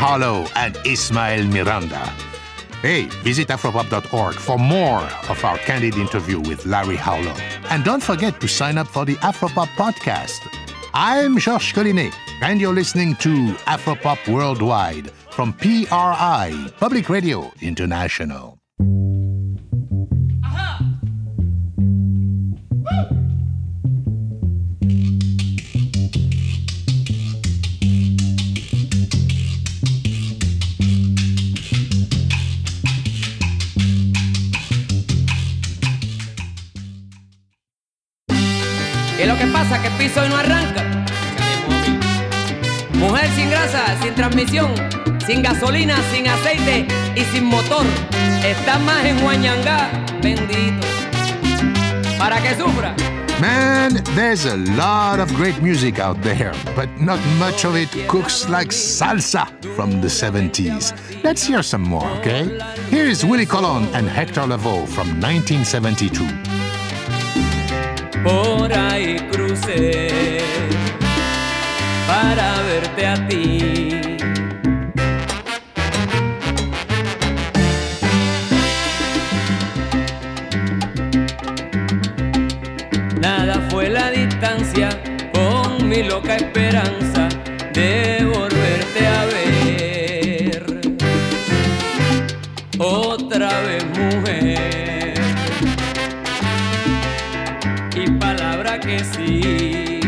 Larry 0.08 0.46
and 0.56 0.74
Ismael 0.86 1.44
Miranda. 1.48 1.98
Hey, 2.80 3.04
visit 3.22 3.48
afropop.org 3.48 4.34
for 4.36 4.58
more 4.58 5.02
of 5.28 5.44
our 5.44 5.58
candid 5.58 5.96
interview 5.96 6.40
with 6.40 6.64
Larry 6.64 6.96
Harlow. 6.96 7.34
And 7.68 7.84
don't 7.84 8.02
forget 8.02 8.40
to 8.40 8.48
sign 8.48 8.78
up 8.78 8.86
for 8.88 9.04
the 9.04 9.16
Afropop 9.16 9.68
podcast. 9.76 10.40
I'm 10.94 11.36
Georges 11.38 11.72
Collinet, 11.72 12.14
and 12.40 12.58
you're 12.58 12.72
listening 12.72 13.16
to 13.16 13.52
Afropop 13.66 14.32
Worldwide 14.32 15.10
from 15.30 15.52
PRI, 15.52 16.70
Public 16.78 17.10
Radio 17.10 17.52
International. 17.60 18.57
Piso 40.08 40.20
hoy 40.20 40.28
no 40.28 40.36
arranca. 40.36 40.84
Mujer 42.94 43.28
sin 43.36 43.50
grasa, 43.50 44.00
sin 44.02 44.14
transmisión, 44.14 44.72
sin 45.26 45.42
gasolina, 45.42 45.96
sin 46.12 46.26
aceite 46.26 46.86
y 47.14 47.20
sin 47.32 47.44
motor. 47.44 47.84
Está 48.44 48.78
más 48.78 49.04
en 49.04 49.22
Huañangá, 49.24 49.90
bendito. 50.22 50.86
Para 52.18 52.40
que 52.40 52.54
sufra. 52.56 52.94
Man, 53.40 54.02
there's 54.16 54.46
a 54.46 54.56
lot 54.76 55.20
of 55.20 55.32
great 55.36 55.62
music 55.62 56.00
out 56.00 56.20
there, 56.22 56.52
but 56.74 56.88
not 56.98 57.20
much 57.38 57.64
of 57.64 57.76
it 57.76 57.88
cooks 58.08 58.48
like 58.48 58.70
salsa 58.70 59.46
from 59.76 60.00
the 60.00 60.08
70s. 60.08 60.92
Let's 61.22 61.44
hear 61.44 61.62
some 61.62 61.82
more, 61.82 62.08
okay? 62.18 62.58
Here 62.90 63.06
is 63.06 63.24
Willie 63.24 63.46
Colon 63.46 63.84
and 63.94 64.08
Hector 64.08 64.42
Lavoe 64.42 64.88
from 64.88 65.20
1972. 65.20 66.48
Ahí 69.18 69.26
crucé 69.30 70.38
para 72.06 72.62
verte 72.62 73.06
a 73.06 73.28
ti. 73.28 74.18
Nada 83.20 83.66
fue 83.70 83.88
la 83.88 84.10
distancia 84.10 84.88
con 85.32 85.88
mi 85.88 86.02
loca 86.02 86.36
esperanza 86.36 87.28
de 87.72 88.17
que 98.88 99.04
sí. 99.04 100.00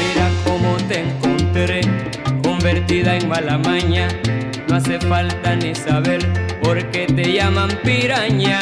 Mira 0.00 0.26
cómo 0.44 0.76
te 0.88 1.00
encontré, 1.06 1.82
convertida 2.42 3.16
en 3.16 3.28
mala 3.28 3.58
maña. 3.58 4.08
No 4.68 4.74
hace 4.74 4.98
falta 4.98 5.54
ni 5.54 5.72
saber 5.74 6.20
por 6.62 6.84
qué 6.90 7.06
te 7.06 7.32
llaman 7.32 7.70
piraña. 7.84 8.58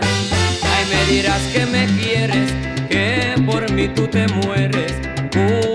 Ay, 0.00 0.84
me 0.90 1.12
dirás 1.12 1.42
que 1.52 1.66
me 1.66 1.84
quieres, 1.98 2.50
que 2.88 3.34
por 3.44 3.70
mí 3.72 3.88
tú 3.88 4.06
te 4.06 4.26
mueres 4.28 4.94
una 5.36 5.73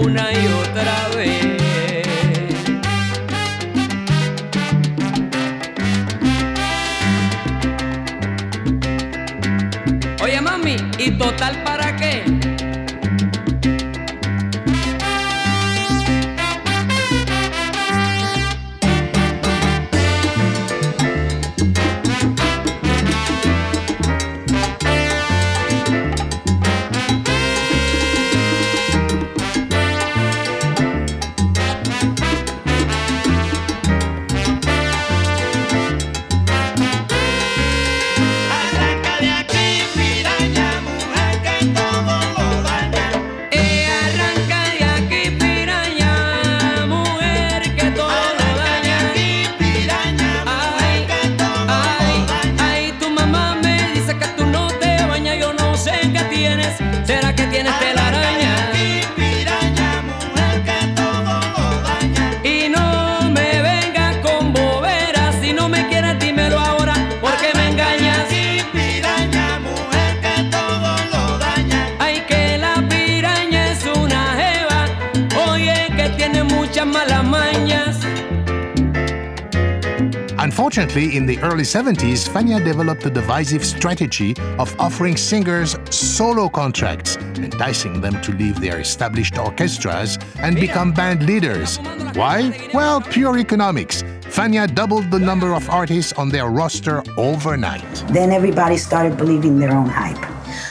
In 81.00 81.26
the 81.26 81.40
early 81.40 81.64
70s, 81.64 82.28
Fania 82.28 82.62
developed 82.62 83.06
a 83.06 83.10
divisive 83.10 83.64
strategy 83.64 84.36
of 84.58 84.78
offering 84.78 85.16
singers 85.16 85.78
solo 85.90 86.50
contracts, 86.50 87.16
enticing 87.38 88.02
them 88.02 88.20
to 88.22 88.34
leave 88.34 88.60
their 88.60 88.82
established 88.82 89.38
orchestras 89.38 90.18
and 90.40 90.58
become 90.58 90.92
band 90.92 91.26
leaders. 91.26 91.78
Why? 92.16 92.70
Well, 92.74 93.00
pure 93.00 93.38
economics. 93.38 94.04
Fania 94.24 94.68
doubled 94.76 95.10
the 95.10 95.20
number 95.20 95.54
of 95.54 95.70
artists 95.70 96.12
on 96.14 96.28
their 96.28 96.50
roster 96.50 97.02
overnight. 97.16 98.04
Then 98.10 98.34
everybody 98.34 98.76
started 98.76 99.16
believing 99.16 99.58
their 99.58 99.72
own 99.72 99.88
hype. 99.88 100.20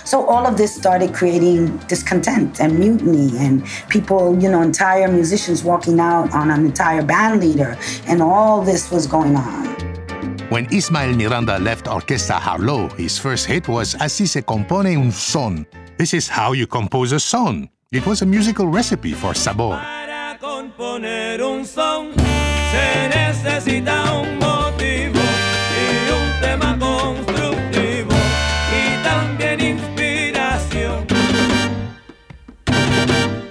So 0.05 0.27
all 0.27 0.47
of 0.47 0.59
this 0.59 0.75
started 0.75 1.15
creating 1.15 1.79
discontent 1.89 2.61
and 2.61 2.79
mutiny 2.79 3.37
and 3.39 3.65
people, 3.89 4.39
you 4.39 4.51
know, 4.51 4.61
entire 4.61 5.09
musicians 5.09 5.65
walking 5.65 6.01
out 6.01 6.35
on 6.35 6.51
an 6.51 6.67
entire 6.67 7.03
band 7.03 7.41
leader 7.41 7.79
and 8.07 8.21
all 8.21 8.61
this 8.61 8.91
was 8.91 9.07
going 9.07 9.35
on. 9.35 9.68
When 10.51 10.67
Ismael 10.73 11.15
Miranda 11.15 11.59
left 11.59 11.85
Orquesta 11.85 12.41
Harlow, 12.41 12.89
his 12.97 13.19
first 13.19 13.45
hit 13.45 13.69
was 13.69 13.95
Así 13.97 14.27
se 14.27 14.43
compone 14.43 14.97
un 14.97 15.13
son. 15.13 15.67
This 15.99 16.15
is 16.15 16.27
how 16.27 16.55
you 16.55 16.67
compose 16.67 17.13
a 17.13 17.21
son. 17.21 17.69
It 17.93 18.07
was 18.07 18.23
a 18.23 18.27
musical 18.27 18.67
recipe 18.67 19.13
for 19.13 19.35
sabor. 19.35 19.79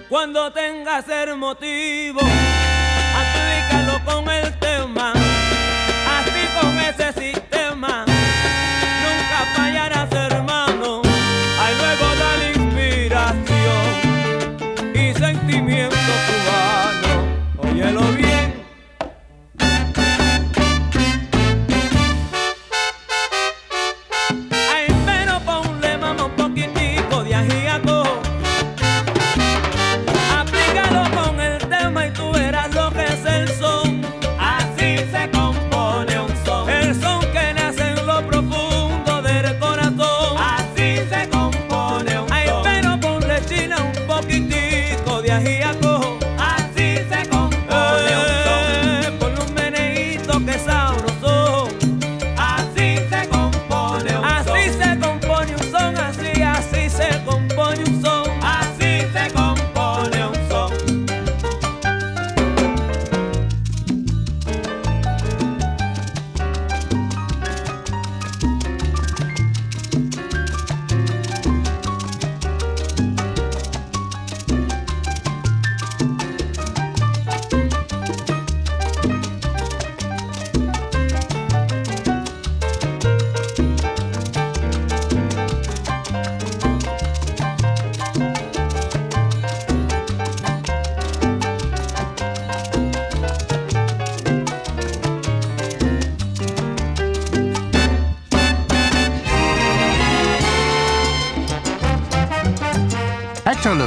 Cuando 0.10 0.52
tengas 0.52 1.08
el 1.10 1.38
motivo, 1.38 2.22
aplícalo 3.14 4.04
con 4.04 4.28
el 4.30 4.58
tema, 4.58 5.14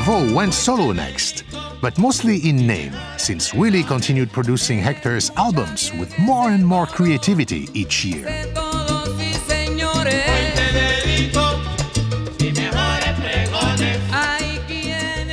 Lavoe 0.00 0.32
went 0.34 0.54
solo 0.54 0.92
next, 0.92 1.44
but 1.82 1.98
mostly 1.98 2.38
in 2.48 2.66
name, 2.66 2.94
since 3.18 3.52
Willie 3.52 3.82
continued 3.82 4.32
producing 4.32 4.78
Hector's 4.78 5.28
albums 5.36 5.92
with 5.92 6.18
more 6.18 6.48
and 6.52 6.66
more 6.66 6.86
creativity 6.86 7.68
each 7.74 8.02
year. 8.02 8.24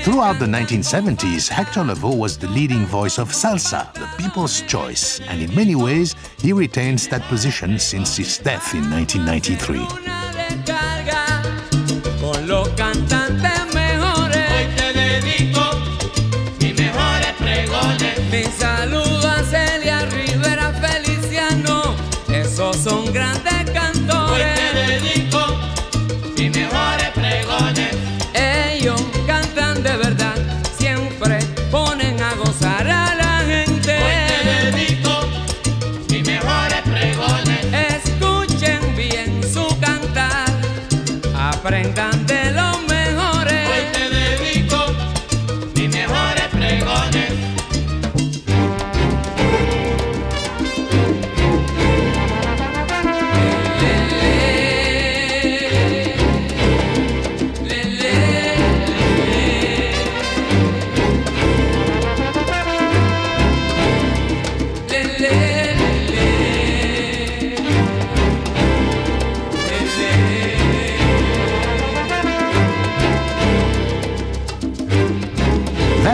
Throughout 0.03 0.37
the 0.37 0.45
1970s, 0.45 1.47
Hector 1.47 1.83
Lavoe 1.83 2.17
was 2.17 2.37
the 2.37 2.49
leading 2.49 2.85
voice 2.85 3.17
of 3.19 3.31
salsa, 3.31 3.93
the 3.93 4.09
people's 4.21 4.59
choice, 4.63 5.21
and 5.29 5.41
in 5.41 5.55
many 5.55 5.75
ways, 5.75 6.13
he 6.41 6.51
retains 6.51 7.07
that 7.07 7.21
position 7.29 7.79
since 7.79 8.17
his 8.17 8.37
death 8.37 8.73
in 8.73 8.91
1993. 8.91 10.16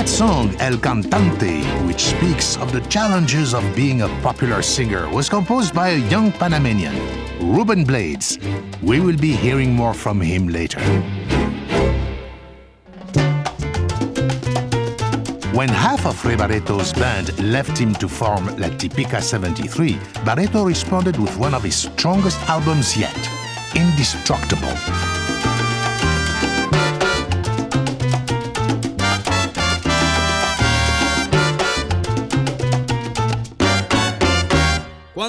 That 0.03 0.09
song, 0.09 0.53
El 0.59 0.73
Cantante, 0.79 1.63
which 1.87 2.01
speaks 2.03 2.57
of 2.57 2.73
the 2.73 2.81
challenges 2.89 3.53
of 3.53 3.63
being 3.73 4.01
a 4.01 4.09
popular 4.21 4.61
singer, 4.61 5.07
was 5.09 5.29
composed 5.29 5.73
by 5.73 5.91
a 5.91 6.09
young 6.09 6.29
Panamanian, 6.33 6.93
Ruben 7.39 7.85
Blades. 7.85 8.37
We 8.81 8.99
will 8.99 9.15
be 9.15 9.31
hearing 9.31 9.73
more 9.73 9.93
from 9.93 10.19
him 10.19 10.49
later. 10.49 10.81
When 15.55 15.69
half 15.69 16.05
of 16.05 16.21
Barretto's 16.21 16.91
band 16.91 17.39
left 17.41 17.77
him 17.77 17.93
to 17.95 18.09
form 18.09 18.47
La 18.57 18.67
Tipica 18.75 19.21
73, 19.21 19.93
Barretto 20.25 20.65
responded 20.65 21.17
with 21.17 21.37
one 21.37 21.53
of 21.53 21.63
his 21.63 21.77
strongest 21.77 22.41
albums 22.49 22.97
yet, 22.97 23.17
Indestructible. 23.73 25.12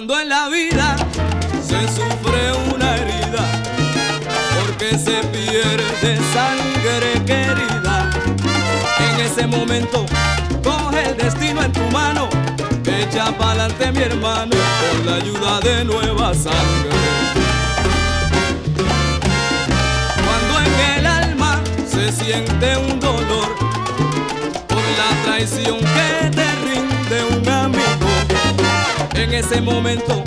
Cuando 0.06 0.20
en 0.20 0.28
la 0.28 0.48
vida 0.50 0.96
se 1.66 1.80
sufre 1.88 2.52
una 2.74 2.94
herida, 2.94 3.42
porque 4.60 4.98
se 4.98 5.24
pierde 5.28 6.18
sangre 6.34 7.24
querida. 7.24 8.10
En 8.98 9.20
ese 9.24 9.46
momento, 9.46 10.04
coge 10.62 11.08
el 11.08 11.16
destino 11.16 11.62
en 11.62 11.72
tu 11.72 11.80
mano, 11.90 12.28
echa 12.84 13.32
pa'lante 13.38 13.92
mi 13.92 14.02
hermano, 14.02 14.54
con 14.90 15.06
la 15.06 15.14
ayuda 15.16 15.60
de 15.60 15.84
nueva 15.86 16.34
sangre. 16.34 16.98
Cuando 20.22 20.60
en 20.60 20.98
el 20.98 21.06
alma 21.06 21.60
se 21.88 22.12
siente 22.12 22.76
un 22.76 23.00
dolor, 23.00 23.56
por 24.68 24.84
la 24.98 25.24
traición 25.24 25.78
que 25.78 26.30
te 26.30 26.46
rinde 26.66 27.24
un. 27.38 27.53
En 29.14 29.32
ese 29.32 29.60
momento 29.60 30.22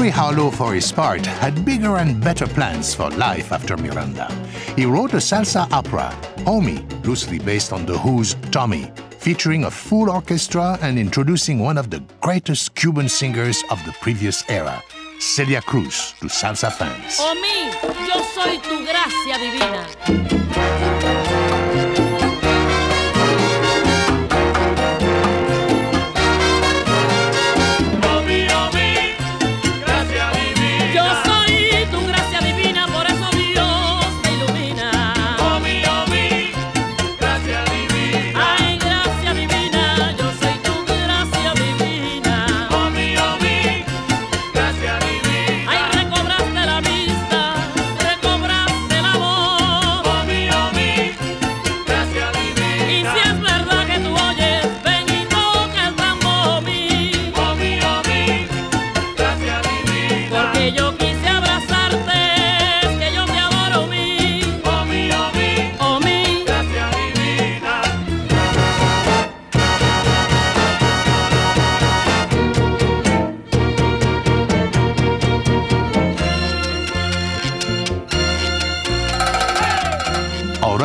Larry 0.00 0.12
Harlow, 0.12 0.50
for 0.50 0.72
his 0.72 0.90
part, 0.90 1.26
had 1.26 1.62
bigger 1.62 1.98
and 1.98 2.24
better 2.24 2.46
plans 2.46 2.94
for 2.94 3.10
life 3.10 3.52
after 3.52 3.76
Miranda. 3.76 4.32
He 4.74 4.86
wrote 4.86 5.12
a 5.12 5.18
salsa 5.18 5.70
opera, 5.70 6.08
Hommy, 6.46 6.78
loosely 7.04 7.38
based 7.38 7.70
on 7.70 7.84
The 7.84 7.98
Who's 7.98 8.34
Tommy, 8.50 8.90
featuring 9.18 9.64
a 9.64 9.70
full 9.70 10.08
orchestra 10.08 10.78
and 10.80 10.98
introducing 10.98 11.58
one 11.58 11.76
of 11.76 11.90
the 11.90 12.02
greatest 12.22 12.74
Cuban 12.76 13.10
singers 13.10 13.62
of 13.70 13.78
the 13.84 13.92
previous 14.00 14.42
era, 14.48 14.82
Celia 15.18 15.60
Cruz, 15.60 16.14
to 16.20 16.28
salsa 16.28 16.72
fans. 16.72 17.20
Omi, 17.20 17.66
yo 18.08 18.22
soy 18.22 18.56
tu 18.56 18.82
gracia 18.86 19.36
divina. 19.36 20.89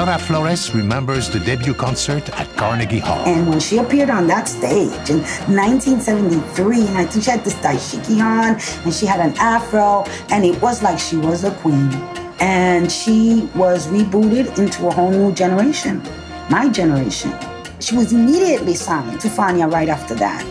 Aurora 0.06 0.20
Flores 0.20 0.76
remembers 0.76 1.32
the 1.32 1.40
debut 1.40 1.74
concert 1.74 2.30
at 2.40 2.48
Carnegie 2.56 3.00
Hall. 3.00 3.26
And 3.26 3.50
when 3.50 3.60
she 3.60 3.80
appeared 3.80 4.12
on 4.12 4.28
that 4.28 4.48
stage 4.48 5.10
in 5.10 5.22
1973, 5.50 6.86
and 6.86 6.98
I 7.00 7.06
think 7.06 7.26
she 7.26 7.32
had 7.32 7.44
this 7.44 7.56
dashiki 7.56 8.22
on, 8.22 8.62
and 8.86 8.94
she 8.94 9.08
had 9.08 9.20
an 9.20 9.36
afro, 9.40 10.04
and 10.30 10.46
it 10.46 10.62
was 10.62 10.84
like 10.84 11.00
she 11.00 11.18
was 11.18 11.44
a 11.44 11.50
queen. 11.56 11.92
And 12.40 12.92
she 12.92 13.50
was 13.56 13.88
rebooted 13.88 14.60
into 14.60 14.86
a 14.86 14.92
whole 14.92 15.10
new 15.10 15.34
generation, 15.34 16.04
my 16.52 16.70
generation. 16.70 17.34
She 17.80 17.98
was 17.98 18.14
immediately 18.14 18.76
signed 18.76 19.20
to 19.22 19.28
Fania 19.28 19.72
right 19.72 19.90
after 19.90 20.14
that. 20.16 20.46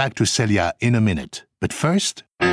Back 0.00 0.14
to 0.14 0.24
Celia 0.24 0.72
in 0.80 0.94
a 0.94 1.00
minute. 1.00 1.44
But 1.60 1.74
first, 1.74 2.22
Uma 2.40 2.48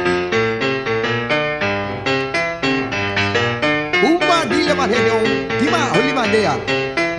dile 4.49 4.73
mahenyo, 4.75 5.17
tima 5.59 5.79
holi 5.93 6.11
mandea. 6.17 6.59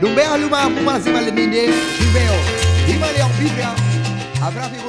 Dumbe 0.02 0.22
aluma 0.34 0.68
muma 0.68 1.00
zima 1.00 1.20
leminde, 1.22 1.72
shiveo. 1.96 2.36
Hima 2.86 3.08
leo 3.16 3.28
bibia. 3.38 3.72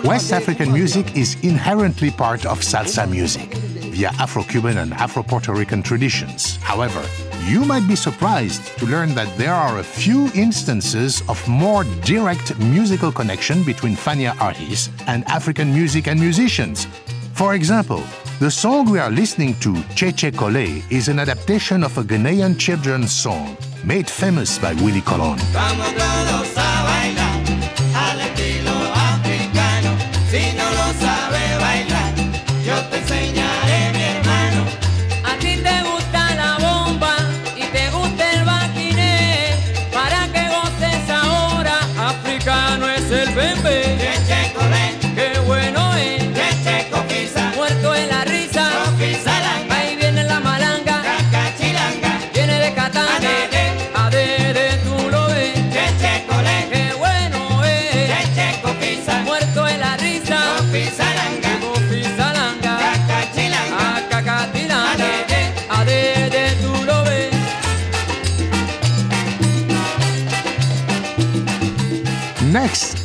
West 0.04 0.34
African 0.34 0.74
music 0.74 1.16
is 1.16 1.38
inherently 1.42 2.12
part 2.12 2.46
of 2.46 2.60
salsa 2.60 3.10
music 3.10 3.69
via 4.00 4.12
Afro 4.18 4.44
Cuban 4.44 4.78
and 4.78 4.94
Afro 4.94 5.22
Puerto 5.22 5.54
Rican 5.54 5.84
traditions. 5.84 6.56
However, 6.58 7.04
you 7.44 7.66
might 7.66 7.86
be 7.86 7.98
surprised 7.98 8.64
to 8.80 8.86
learn 8.86 9.14
that 9.16 9.28
there 9.38 9.54
are 9.54 9.80
a 9.80 9.84
few 9.84 10.32
instances 10.34 11.22
of 11.28 11.46
more 11.50 11.84
direct 12.06 12.58
musical 12.60 13.12
connection 13.12 13.62
between 13.64 13.98
Fania 13.98 14.40
artists 14.40 14.90
and 15.08 15.26
African 15.28 15.74
music 15.74 16.08
and 16.08 16.18
musicians. 16.18 16.88
For 17.34 17.56
example, 17.56 18.02
the 18.40 18.50
song 18.50 18.90
we 18.90 19.00
are 19.00 19.12
listening 19.12 19.54
to, 19.60 19.76
Che 19.96 20.14
Che 20.14 20.32
Colé, 20.32 20.82
is 20.90 21.10
an 21.10 21.20
adaptation 21.20 21.84
of 21.84 21.98
a 21.98 22.04
Ghanaian 22.04 22.58
children's 22.58 23.12
song 23.12 23.58
made 23.84 24.10
famous 24.10 24.58
by 24.60 24.74
Willie 24.76 25.02
Colón. 25.02 25.40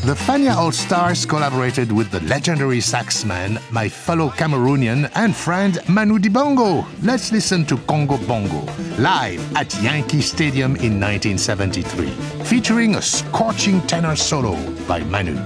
The 0.05 0.12
Fania 0.12 0.55
All 0.55 0.70
Stars 0.70 1.24
collaborated 1.24 1.90
with 1.90 2.11
the 2.11 2.20
legendary 2.28 2.80
saxman, 2.80 3.59
my 3.72 3.88
fellow 3.88 4.28
Cameroonian 4.28 5.11
and 5.14 5.34
friend 5.34 5.78
Manu 5.88 6.18
Dibango. 6.18 6.84
Let's 7.00 7.32
listen 7.32 7.64
to 7.64 7.78
Congo 7.78 8.18
Bongo 8.18 8.70
live 8.98 9.40
at 9.57 9.74
Yankee 9.82 10.20
Stadium 10.20 10.76
in 10.76 11.00
1973, 11.00 12.11
featuring 12.44 12.96
a 12.96 13.00
scorching 13.00 13.80
tenor 13.86 14.14
solo 14.14 14.55
by 14.86 15.00
Manu. 15.05 15.36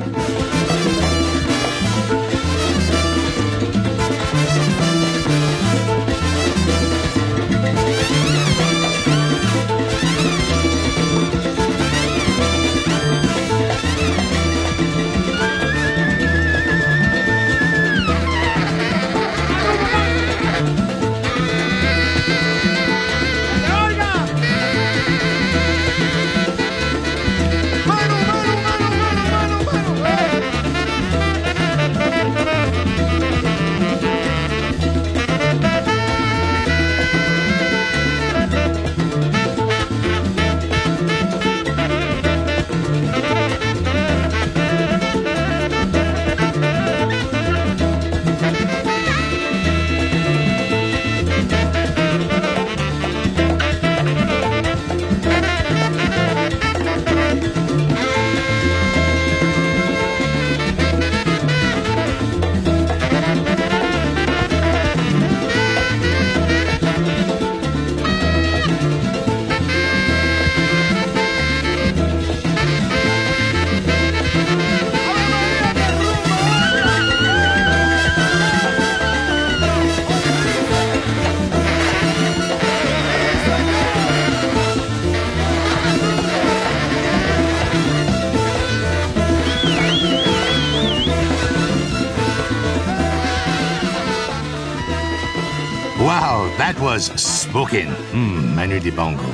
Smoking. 97.69 97.89
Mm, 98.13 98.55
Manu 98.55 98.81
Dibango. 98.81 99.29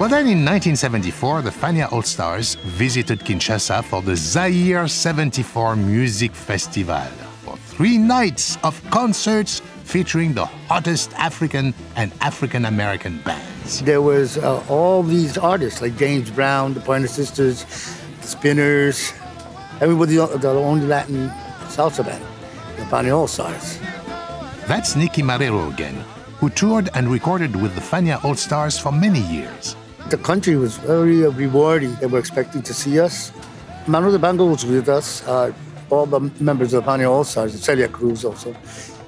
Well, 0.00 0.08
then 0.08 0.26
in 0.26 0.44
1974, 0.44 1.42
the 1.42 1.50
Fania 1.50 1.92
All 1.92 2.02
Stars 2.02 2.56
visited 2.56 3.20
Kinshasa 3.20 3.84
for 3.84 4.02
the 4.02 4.16
Zaire 4.16 4.88
74 4.88 5.76
Music 5.76 6.32
Festival 6.32 7.06
for 7.44 7.56
three 7.56 7.98
nights 7.98 8.58
of 8.64 8.82
concerts 8.90 9.60
featuring 9.84 10.32
the 10.32 10.46
hottest 10.46 11.12
African 11.12 11.72
and 11.94 12.12
African 12.20 12.64
American 12.64 13.20
bands. 13.20 13.80
There 13.82 14.02
was 14.02 14.38
uh, 14.38 14.64
all 14.68 15.04
these 15.04 15.38
artists 15.38 15.80
like 15.80 15.96
James 15.96 16.30
Brown, 16.32 16.74
the 16.74 16.80
Pointer 16.80 17.06
Sisters, 17.06 17.64
the 18.22 18.26
Spinners, 18.26 19.12
everybody, 19.80 20.16
the 20.16 20.48
only 20.48 20.86
Latin 20.86 21.28
salsa 21.68 22.04
band, 22.04 22.24
the 22.76 22.82
Fania 22.84 23.16
All 23.16 23.28
Stars. 23.28 23.78
That's 24.66 24.96
Nicky 24.96 25.22
Marrero 25.22 25.72
again, 25.72 26.04
who 26.42 26.50
toured 26.50 26.90
and 26.94 27.08
recorded 27.08 27.54
with 27.54 27.72
the 27.76 27.80
Fania 27.80 28.18
All 28.24 28.34
Stars 28.34 28.76
for 28.76 28.90
many 28.90 29.20
years. 29.30 29.76
The 30.10 30.16
country 30.16 30.56
was 30.56 30.76
very 30.76 31.24
uh, 31.24 31.30
rewarding. 31.30 31.94
They 32.00 32.06
were 32.06 32.18
expecting 32.18 32.62
to 32.62 32.74
see 32.74 32.98
us. 32.98 33.30
Manu 33.86 34.10
Dibango 34.10 34.50
was 34.50 34.66
with 34.66 34.88
us. 34.88 35.24
Uh, 35.24 35.52
all 35.88 36.04
the 36.04 36.18
members 36.40 36.74
of 36.74 36.84
the 36.84 36.90
Fania 36.90 37.08
All 37.08 37.22
Stars, 37.22 37.54
Celia 37.62 37.86
Cruz 37.86 38.24
also, 38.24 38.52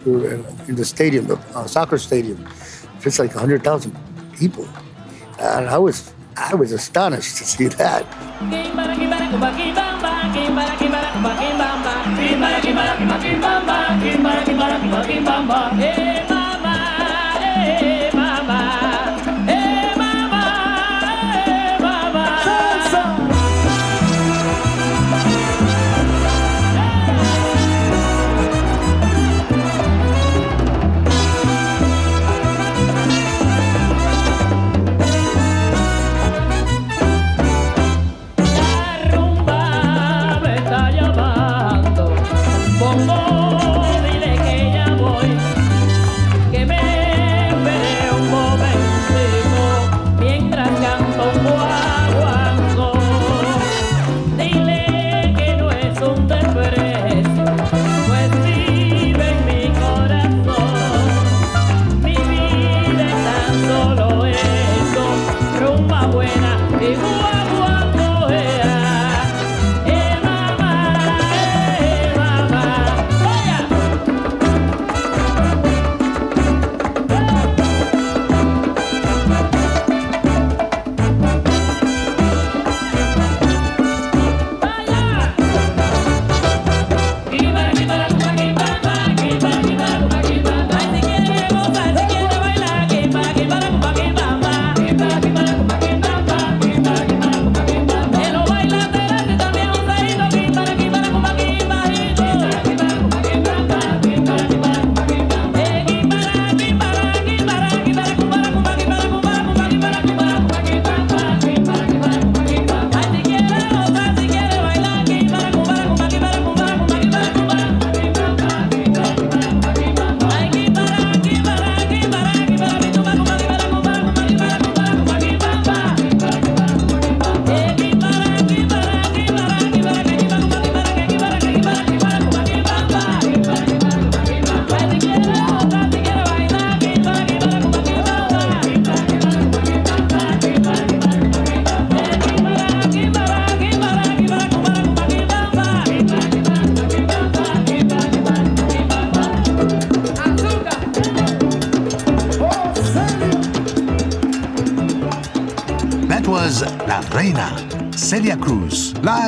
who 0.04 0.20
were 0.20 0.34
in 0.68 0.76
the 0.76 0.84
stadium, 0.84 1.26
the 1.26 1.36
uh, 1.56 1.66
soccer 1.66 1.98
stadium. 1.98 2.46
It's 3.02 3.18
like 3.18 3.34
100,000 3.34 3.96
people. 4.38 4.68
And 5.40 5.68
I 5.68 5.78
was, 5.78 6.14
I 6.36 6.54
was 6.54 6.70
astonished 6.70 7.36
to 7.38 7.44
see 7.44 7.66
that. 7.66 8.06
rumba 15.34 16.33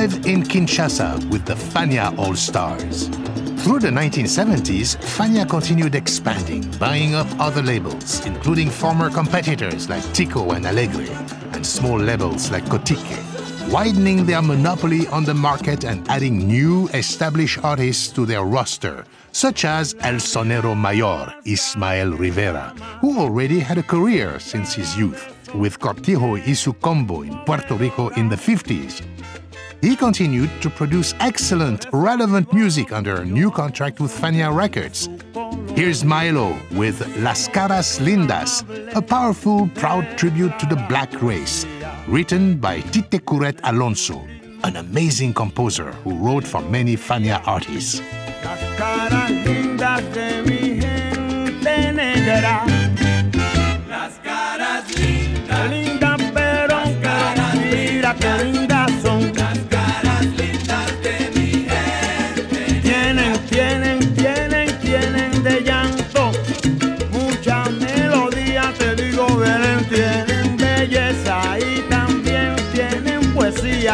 In 0.06 0.44
Kinshasa 0.44 1.28
with 1.30 1.44
the 1.44 1.54
Fania 1.54 2.16
All 2.16 2.36
Stars. 2.36 3.08
Through 3.64 3.80
the 3.80 3.90
1970s, 3.90 4.96
Fania 4.98 5.48
continued 5.48 5.96
expanding, 5.96 6.62
buying 6.78 7.16
up 7.16 7.26
other 7.40 7.60
labels, 7.60 8.24
including 8.24 8.70
former 8.70 9.10
competitors 9.10 9.88
like 9.88 10.04
Tico 10.12 10.52
and 10.52 10.64
Alegre, 10.64 11.10
and 11.54 11.66
small 11.66 11.98
labels 11.98 12.52
like 12.52 12.64
Cotique, 12.66 13.18
widening 13.72 14.24
their 14.24 14.42
monopoly 14.42 15.08
on 15.08 15.24
the 15.24 15.34
market 15.34 15.84
and 15.84 16.08
adding 16.08 16.46
new 16.46 16.86
established 16.94 17.58
artists 17.64 18.06
to 18.12 18.24
their 18.24 18.44
roster, 18.44 19.04
such 19.32 19.64
as 19.64 19.96
El 20.02 20.20
Sonero 20.20 20.80
Mayor, 20.80 21.34
Ismael 21.44 22.12
Rivera, 22.12 22.72
who 23.00 23.18
already 23.18 23.58
had 23.58 23.78
a 23.78 23.82
career 23.82 24.38
since 24.38 24.72
his 24.72 24.96
youth 24.96 25.32
with 25.52 25.80
Cortijo 25.80 26.36
y 26.36 26.54
su 26.54 26.74
combo 26.74 27.22
in 27.22 27.36
Puerto 27.44 27.74
Rico 27.74 28.10
in 28.10 28.28
the 28.28 28.36
50s. 28.36 29.15
He 29.86 29.94
continued 29.94 30.50
to 30.62 30.68
produce 30.68 31.14
excellent, 31.20 31.86
relevant 31.92 32.52
music 32.52 32.90
under 32.90 33.20
a 33.20 33.24
new 33.24 33.52
contract 33.52 34.00
with 34.00 34.10
Fania 34.10 34.52
Records. 34.52 35.08
Here's 35.78 36.02
Maelo 36.02 36.58
with 36.72 36.98
Las 37.18 37.46
Caras 37.46 38.00
Lindas, 38.00 38.64
a 38.96 39.00
powerful, 39.00 39.70
proud 39.76 40.18
tribute 40.18 40.58
to 40.58 40.66
the 40.66 40.74
black 40.88 41.22
race, 41.22 41.64
written 42.08 42.56
by 42.56 42.80
Tite 42.80 43.24
Curet 43.24 43.60
Alonso, 43.62 44.26
an 44.64 44.74
amazing 44.74 45.32
composer 45.32 45.92
who 46.02 46.16
wrote 46.16 46.44
for 46.44 46.62
many 46.62 46.96
Fania 46.96 47.40
artists. 47.46 48.02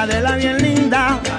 Poesía 0.03 0.07
de 0.07 0.21
la 0.23 0.37
bien 0.37 0.59
linda. 0.59 1.32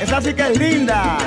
Esa 0.00 0.20
sí 0.20 0.34
que 0.34 0.42
es 0.42 0.58
linda. 0.58 1.18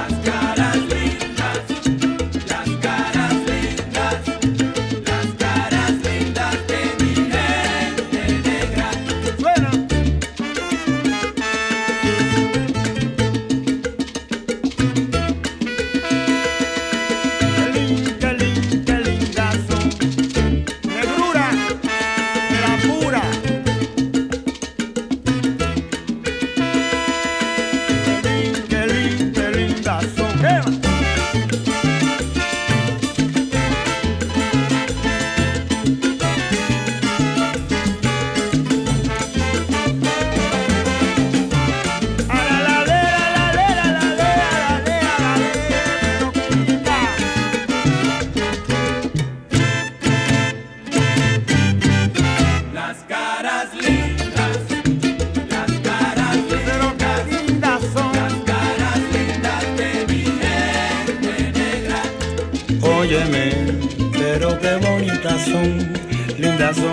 Son, 66.62 66.76
son, 66.76 66.86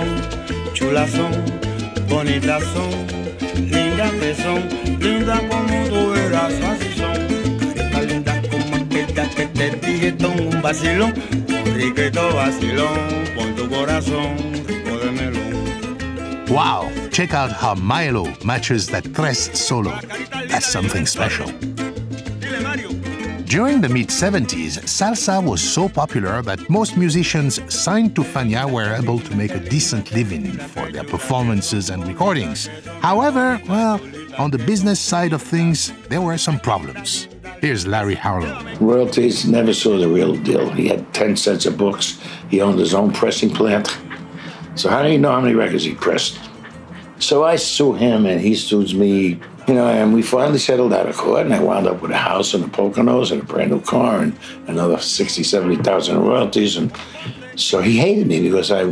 son, 1.09 1.33
que 4.19 4.35
son, 4.35 4.63
como 5.47 5.89
tú 5.89 6.15
eras, 6.15 6.55
así 6.55 6.95
son. 6.97 7.17
Como 8.51 8.89
que 8.89 9.47
te 9.47 9.71
dije, 9.71 10.17
un 10.27 10.63
vacilón, 10.63 11.13
un 11.13 12.35
vacilón, 12.35 12.99
con 13.37 13.55
tu 13.57 13.69
corazón. 13.69 14.37
Wow, 16.49 16.91
check 17.11 17.35
out 17.35 17.53
how 17.53 17.75
Maelo 17.75 18.27
matches 18.43 18.87
that 18.89 19.05
tres 19.13 19.51
solo. 19.53 19.93
That's 20.49 20.67
something 20.67 21.05
special. 21.05 21.47
During 23.49 23.81
the 23.81 23.89
mid 23.89 24.09
70s, 24.09 24.79
salsa 24.85 25.43
was 25.43 25.63
so 25.63 25.89
popular 25.89 26.43
that 26.43 26.69
most 26.69 26.99
musicians 26.99 27.61
signed 27.73 28.15
to 28.17 28.23
Fania 28.23 28.71
were 28.71 28.95
able 28.95 29.19
to 29.21 29.35
make 29.35 29.53
a 29.53 29.59
decent 29.59 30.13
living 30.13 30.53
for 30.53 30.93
their 30.93 31.03
performances 31.05 31.89
and 31.89 32.07
recordings. 32.07 32.69
However, 33.01 33.59
well, 33.67 34.03
on 34.37 34.51
the 34.51 34.59
business 34.59 35.01
side 35.01 35.33
of 35.33 35.41
things, 35.41 35.95
there 36.11 36.21
were 36.21 36.37
some 36.37 36.61
problems. 36.61 37.27
Here's 37.63 37.87
Larry 37.87 38.17
Harlow. 38.17 38.63
Royalties 38.81 39.47
never 39.47 39.73
saw 39.73 39.97
the 39.97 40.09
real 40.09 40.37
deal. 40.37 40.69
He 40.69 40.89
had 40.89 41.15
10 41.15 41.35
sets 41.37 41.65
of 41.65 41.79
books. 41.79 42.21
He 42.51 42.61
owned 42.61 42.79
his 42.79 42.93
own 42.93 43.13
pressing 43.15 43.49
plant. 43.49 43.97
So 44.75 44.91
how 44.91 45.03
do 45.03 45.11
you 45.11 45.19
know 45.19 45.33
how 45.33 45.41
many 45.41 45.55
records 45.55 45.85
he 45.85 45.95
pressed? 45.95 46.39
So 47.19 47.45
I 47.45 47.57
sue 47.57 47.95
him 47.95 48.27
and 48.27 48.43
he 48.43 48.55
sues 48.55 48.95
me, 48.95 49.41
you 49.69 49.75
know, 49.75 49.87
and 49.87 50.15
we 50.15 50.23
finally 50.23 50.59
settled 50.59 50.95
out 50.95 51.07
of 51.07 51.17
court 51.17 51.45
and 51.45 51.55
I 51.55 51.63
wound 51.63 51.87
up 51.87 52.01
with 52.01 52.11
a 52.11 52.17
house 52.17 52.55
and 52.55 52.65
the 52.65 52.69
Poconos 52.69 53.31
and 53.31 53.43
a 53.43 53.45
brand 53.45 53.71
new 53.71 53.83
car 53.83 54.23
and 54.23 54.37
another 54.67 54.99
60, 54.99 55.43
70,000 55.43 56.17
in 56.17 56.23
royalties. 56.23 56.79
And 56.79 56.91
so 57.55 57.83
he 57.83 57.99
hated 57.99 58.27
me 58.27 58.41
because 58.41 58.71
I, 58.73 58.85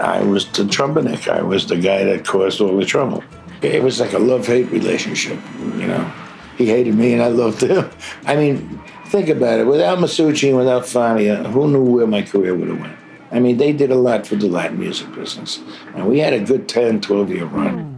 I 0.00 0.22
was 0.22 0.46
the 0.52 0.62
trumpetnik. 0.62 1.28
I 1.28 1.42
was 1.42 1.66
the 1.66 1.76
guy 1.76 2.04
that 2.04 2.24
caused 2.24 2.60
all 2.60 2.76
the 2.76 2.84
trouble. 2.84 3.24
It 3.62 3.82
was 3.82 3.98
like 3.98 4.12
a 4.12 4.18
love-hate 4.20 4.70
relationship, 4.70 5.40
you 5.58 5.88
know. 5.88 6.12
He 6.56 6.66
hated 6.66 6.94
me 6.94 7.12
and 7.12 7.20
I 7.20 7.28
loved 7.28 7.62
him. 7.62 7.90
I 8.26 8.36
mean, 8.36 8.80
think 9.06 9.28
about 9.28 9.58
it. 9.58 9.66
Without 9.66 9.98
Masucci 9.98 10.48
and 10.48 10.56
without 10.56 10.84
Fania, 10.84 11.50
who 11.50 11.68
knew 11.68 11.82
where 11.82 12.06
my 12.06 12.22
career 12.22 12.54
would 12.54 12.68
have 12.68 12.80
went? 12.80 12.96
I 13.32 13.40
mean, 13.40 13.56
they 13.56 13.72
did 13.72 13.90
a 13.90 13.96
lot 13.96 14.24
for 14.24 14.36
the 14.36 14.46
Latin 14.46 14.78
music 14.78 15.12
business. 15.16 15.60
And 15.96 16.08
we 16.08 16.20
had 16.20 16.32
a 16.32 16.40
good 16.40 16.68
10, 16.68 17.00
12 17.00 17.30
year 17.30 17.44
run. 17.46 17.95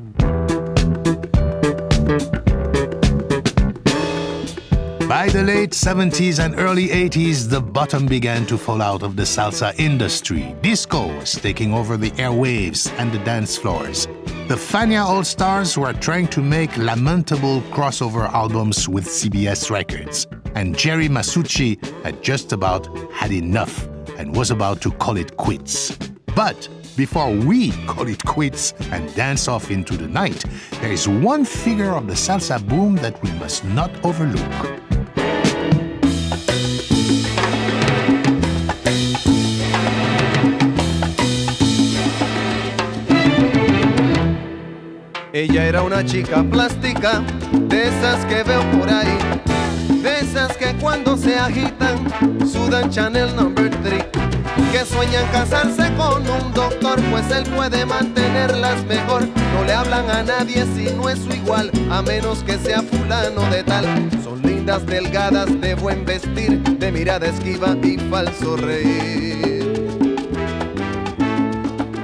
By 5.19 5.29
the 5.29 5.43
late 5.43 5.71
70s 5.71 6.39
and 6.39 6.55
early 6.61 6.87
80s, 6.87 7.51
the 7.51 7.61
bottom 7.61 8.07
began 8.07 8.47
to 8.47 8.57
fall 8.57 8.81
out 8.81 9.03
of 9.03 9.17
the 9.17 9.25
salsa 9.25 9.77
industry. 9.77 10.55
Disco 10.63 11.09
was 11.09 11.33
taking 11.33 11.75
over 11.75 11.97
the 11.97 12.13
airwaves 12.13 12.89
and 13.01 13.11
the 13.11 13.19
dance 13.25 13.59
floors. 13.59 14.07
The 14.47 14.55
Fania 14.55 15.05
All 15.05 15.25
Stars 15.25 15.77
were 15.77 15.93
trying 15.93 16.29
to 16.29 16.41
make 16.41 16.77
lamentable 16.77 17.63
crossover 17.73 18.33
albums 18.33 18.89
with 18.89 19.07
CBS 19.07 19.73
Records. 19.73 20.29
And 20.55 20.79
Jerry 20.79 21.09
Masucci 21.09 21.85
had 22.05 22.23
just 22.23 22.53
about 22.53 22.87
had 23.11 23.33
enough 23.33 23.89
and 24.19 24.37
was 24.37 24.53
about 24.53 24.81
to 24.83 24.93
call 24.93 25.17
it 25.17 25.37
quits. 25.37 25.99
But 26.37 26.69
before 26.97 27.33
we 27.35 27.73
call 27.87 28.07
it 28.07 28.25
quits 28.25 28.73
and 28.93 29.13
dance 29.17 29.49
off 29.49 29.73
into 29.73 29.97
the 29.97 30.07
night, 30.07 30.45
there 30.81 30.93
is 30.93 31.09
one 31.09 31.45
figure 31.45 31.91
of 31.91 32.07
the 32.07 32.15
salsa 32.15 32.65
boom 32.69 32.95
that 32.99 33.21
we 33.25 33.33
must 33.33 33.65
not 33.65 33.91
overlook. 34.05 34.88
Ella 45.39 45.67
era 45.67 45.83
una 45.83 46.05
chica 46.05 46.43
plástica, 46.43 47.23
de 47.53 47.87
esas 47.87 48.25
que 48.25 48.43
veo 48.43 48.61
por 48.73 48.91
ahí, 48.91 49.17
de 50.03 50.19
esas 50.19 50.57
que 50.57 50.75
cuando 50.81 51.17
se 51.17 51.39
agitan 51.39 51.97
sudan 52.45 52.91
Chanel 52.91 53.37
number 53.37 53.71
3, 53.71 54.05
que 54.73 54.85
sueñan 54.85 55.25
casarse 55.31 55.95
con 55.95 56.29
un 56.29 56.53
doctor, 56.53 57.01
pues 57.13 57.31
él 57.31 57.45
puede 57.55 57.87
mantenerlas 57.87 58.85
mejor. 58.87 59.29
No 59.55 59.65
le 59.65 59.75
hablan 59.75 60.11
a 60.11 60.25
nadie 60.25 60.67
si 60.75 60.93
no 60.97 61.09
es 61.09 61.21
su 61.21 61.31
igual, 61.31 61.71
a 61.89 62.03
menos 62.03 62.43
que 62.43 62.59
sea 62.59 62.83
fulano 62.83 63.43
de 63.43 63.63
tal. 63.63 63.85
Son 64.25 64.43
lindas, 64.43 64.85
delgadas, 64.87 65.61
de 65.61 65.77
buen 65.77 66.05
vestir, 66.05 66.61
de 66.63 66.91
mirada 66.91 67.29
esquiva 67.29 67.77
y 67.81 67.97
falso 68.11 68.57
reír. 68.57 69.39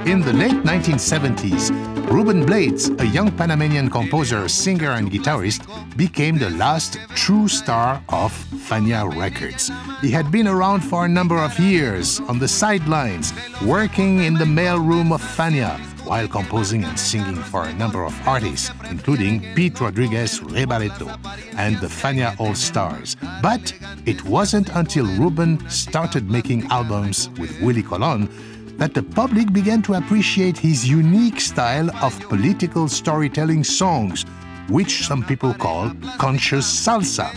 In 0.05 0.23
the 0.23 0.31
late 0.31 0.55
1970s, 0.63 1.73
Ruben 2.15 2.45
Blades, 2.45 2.89
a 2.99 3.05
young 3.05 3.29
Panamanian 3.29 3.89
composer, 3.89 4.47
singer, 4.47 4.91
and 4.91 5.11
guitarist, 5.11 5.67
became 5.97 6.37
the 6.37 6.49
last 6.51 6.97
true 7.13 7.49
star 7.49 8.01
of 8.07 8.31
Fania 8.69 9.03
Records. 9.19 9.69
He 9.99 10.11
had 10.11 10.31
been 10.31 10.47
around 10.47 10.79
for 10.79 11.03
a 11.03 11.09
number 11.09 11.37
of 11.37 11.59
years 11.59 12.21
on 12.21 12.39
the 12.39 12.47
sidelines, 12.47 13.33
working 13.65 14.23
in 14.23 14.33
the 14.35 14.45
mailroom 14.45 15.13
of 15.13 15.21
Fania 15.21 15.77
while 16.05 16.27
composing 16.29 16.85
and 16.85 16.97
singing 16.97 17.35
for 17.35 17.65
a 17.65 17.73
number 17.73 18.05
of 18.05 18.15
artists, 18.25 18.71
including 18.89 19.41
Pete 19.53 19.81
Rodriguez, 19.81 20.41
Ray 20.41 20.65
Barretto, 20.65 21.09
and 21.57 21.75
the 21.81 21.87
Fania 21.87 22.39
All 22.39 22.55
Stars. 22.55 23.17
But 23.41 23.73
it 24.05 24.23
wasn't 24.23 24.69
until 24.69 25.05
Ruben 25.17 25.69
started 25.69 26.29
making 26.29 26.63
albums 26.67 27.29
with 27.37 27.59
Willie 27.59 27.83
Colón 27.83 28.29
that 28.77 28.93
the 28.93 29.03
public 29.03 29.51
began 29.53 29.81
to 29.83 29.93
appreciate 29.93 30.57
his 30.57 30.87
unique 30.87 31.39
style 31.39 31.89
of 32.03 32.19
political 32.21 32.87
storytelling 32.87 33.63
songs, 33.63 34.25
which 34.69 35.05
some 35.05 35.23
people 35.23 35.53
call 35.53 35.91
conscious 36.17 36.65
salsa. 36.65 37.33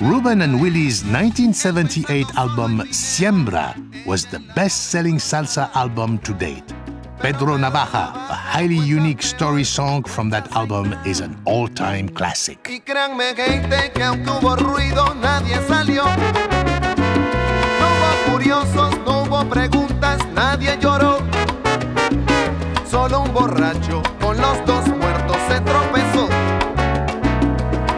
Ruben 0.00 0.40
and 0.42 0.60
Willie's 0.60 1.02
1978 1.04 2.34
album 2.36 2.80
Siembra 2.90 3.74
was 4.06 4.24
the 4.24 4.40
best 4.54 4.90
selling 4.90 5.16
salsa 5.16 5.70
album 5.76 6.18
to 6.20 6.32
date. 6.32 6.64
Pedro 7.20 7.58
Navaja, 7.58 8.14
a 8.14 8.32
highly 8.32 8.78
unique 8.78 9.20
story 9.20 9.62
song 9.62 10.02
from 10.04 10.30
that 10.30 10.50
album, 10.52 10.94
is 11.04 11.20
an 11.20 11.38
all 11.44 11.68
time 11.68 12.08
classic. 12.08 12.66
Nadie 20.40 20.78
lloró. 20.80 21.18
Solo 22.90 23.20
un 23.20 23.32
borracho 23.34 24.02
con 24.22 24.40
los 24.40 24.56
dos 24.64 24.86
muertos 24.88 25.36
se 25.48 25.60
tropezó. 25.60 26.28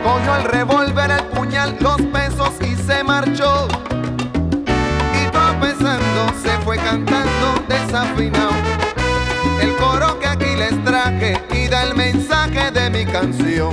Cogió 0.03 0.36
el 0.40 0.45
revólver, 0.57 1.11
el 1.12 1.24
puñal, 1.26 1.76
los 1.78 2.01
pesos 2.16 2.51
y 2.61 2.74
se 2.74 3.05
marchó. 3.05 3.68
Y 5.20 5.22
tropezando 5.30 6.22
se 6.43 6.53
fue 6.64 6.76
cantando 6.78 7.47
desafinado. 7.68 8.57
El 9.61 9.76
coro 9.76 10.18
que 10.18 10.26
aquí 10.26 10.57
les 10.57 10.76
traje 10.84 11.40
y 11.55 11.68
da 11.68 11.84
el 11.84 11.95
mensaje 11.95 12.72
de 12.72 12.90
mi 12.90 13.07
canción. 13.07 13.72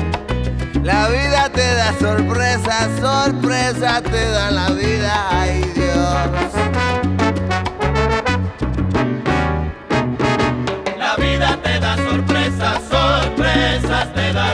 La 0.84 1.10
vida 1.10 1.50
te 1.50 1.74
da 1.74 1.92
sorpresa, 2.00 2.88
sorpresa 3.02 4.02
te 4.04 4.30
da 4.30 4.52
la 4.52 4.70
vida, 4.70 5.14
ay 5.32 5.64
Dios. 5.74 7.29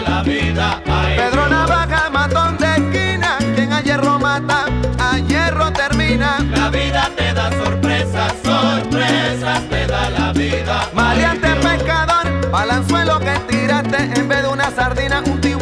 La 0.01 0.23
vida. 0.23 0.81
Ay, 0.85 1.17
Pedro 1.17 1.47
Navaja, 1.47 2.09
matón 2.09 2.57
de 2.57 2.67
esquina, 2.67 3.37
quien 3.55 3.73
a 3.73 3.81
hierro 3.81 4.19
mata, 4.19 4.65
a 4.99 5.17
hierro 5.19 5.71
termina. 5.71 6.37
La 6.51 6.69
vida 6.69 7.09
te 7.15 7.33
da 7.33 7.49
sorpresas, 7.51 8.33
sorpresas 8.43 9.69
te 9.69 9.87
da 9.87 10.09
la 10.09 10.33
vida. 10.33 10.89
Maleante 10.93 11.49
pescador, 11.55 12.49
balanzuelo 12.51 13.19
que 13.19 13.39
tiraste, 13.47 14.19
en 14.19 14.27
vez 14.27 14.41
de 14.43 14.47
una 14.47 14.71
sardina, 14.71 15.21
un 15.25 15.41
tiburón 15.41 15.54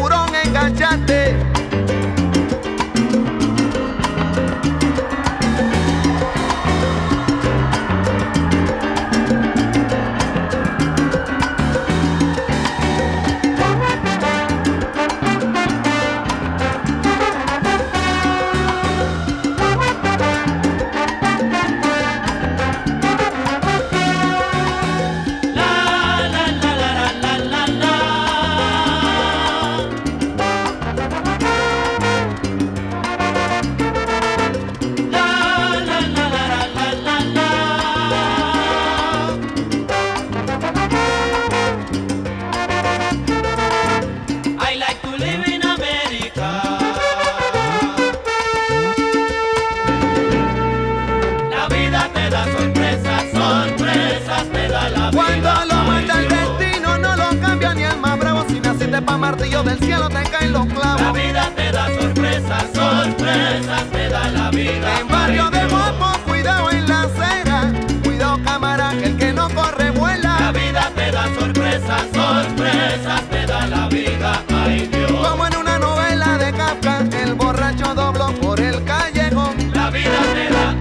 martillo 59.23 59.63
del 59.63 59.79
cielo, 59.79 60.09
te 60.09 60.21
caen 60.23 60.51
los 60.51 60.65
clavos. 60.65 61.01
La 61.01 61.11
vida 61.13 61.49
te 61.55 61.71
da 61.71 61.85
sorpresas, 61.97 62.63
sorpresas 62.73 63.83
te 63.93 64.09
da 64.09 64.27
la 64.27 64.49
vida. 64.49 64.99
En 64.99 65.07
barrio 65.07 65.49
de 65.49 65.63
Mopo, 65.69 66.11
cuidado 66.27 66.69
en 66.71 66.89
la 66.89 67.03
acera. 67.03 67.71
Cuidado 68.03 68.37
cámara, 68.43 68.89
que 68.99 69.05
el 69.05 69.15
que 69.15 69.31
no 69.31 69.47
corre 69.51 69.91
vuela. 69.91 70.35
La 70.41 70.51
vida 70.51 70.91
te 70.93 71.09
da 71.09 71.23
sorpresas, 71.39 72.01
sorpresas 72.13 73.21
te 73.31 73.45
da 73.45 73.65
la 73.67 73.87
vida. 73.87 74.43
Ay 74.49 74.89
Dios. 74.91 75.09
Como 75.09 75.47
en 75.47 75.55
una 75.55 75.79
novela 75.79 76.37
de 76.37 76.51
Kafka, 76.51 77.05
el 77.23 77.33
borracho 77.35 77.95
dobló 77.95 78.27
por 78.41 78.59
el 78.59 78.83
callejón. 78.83 79.55
La 79.73 79.89
vida 79.89 80.19
te 80.35 80.45
da. 80.53 80.75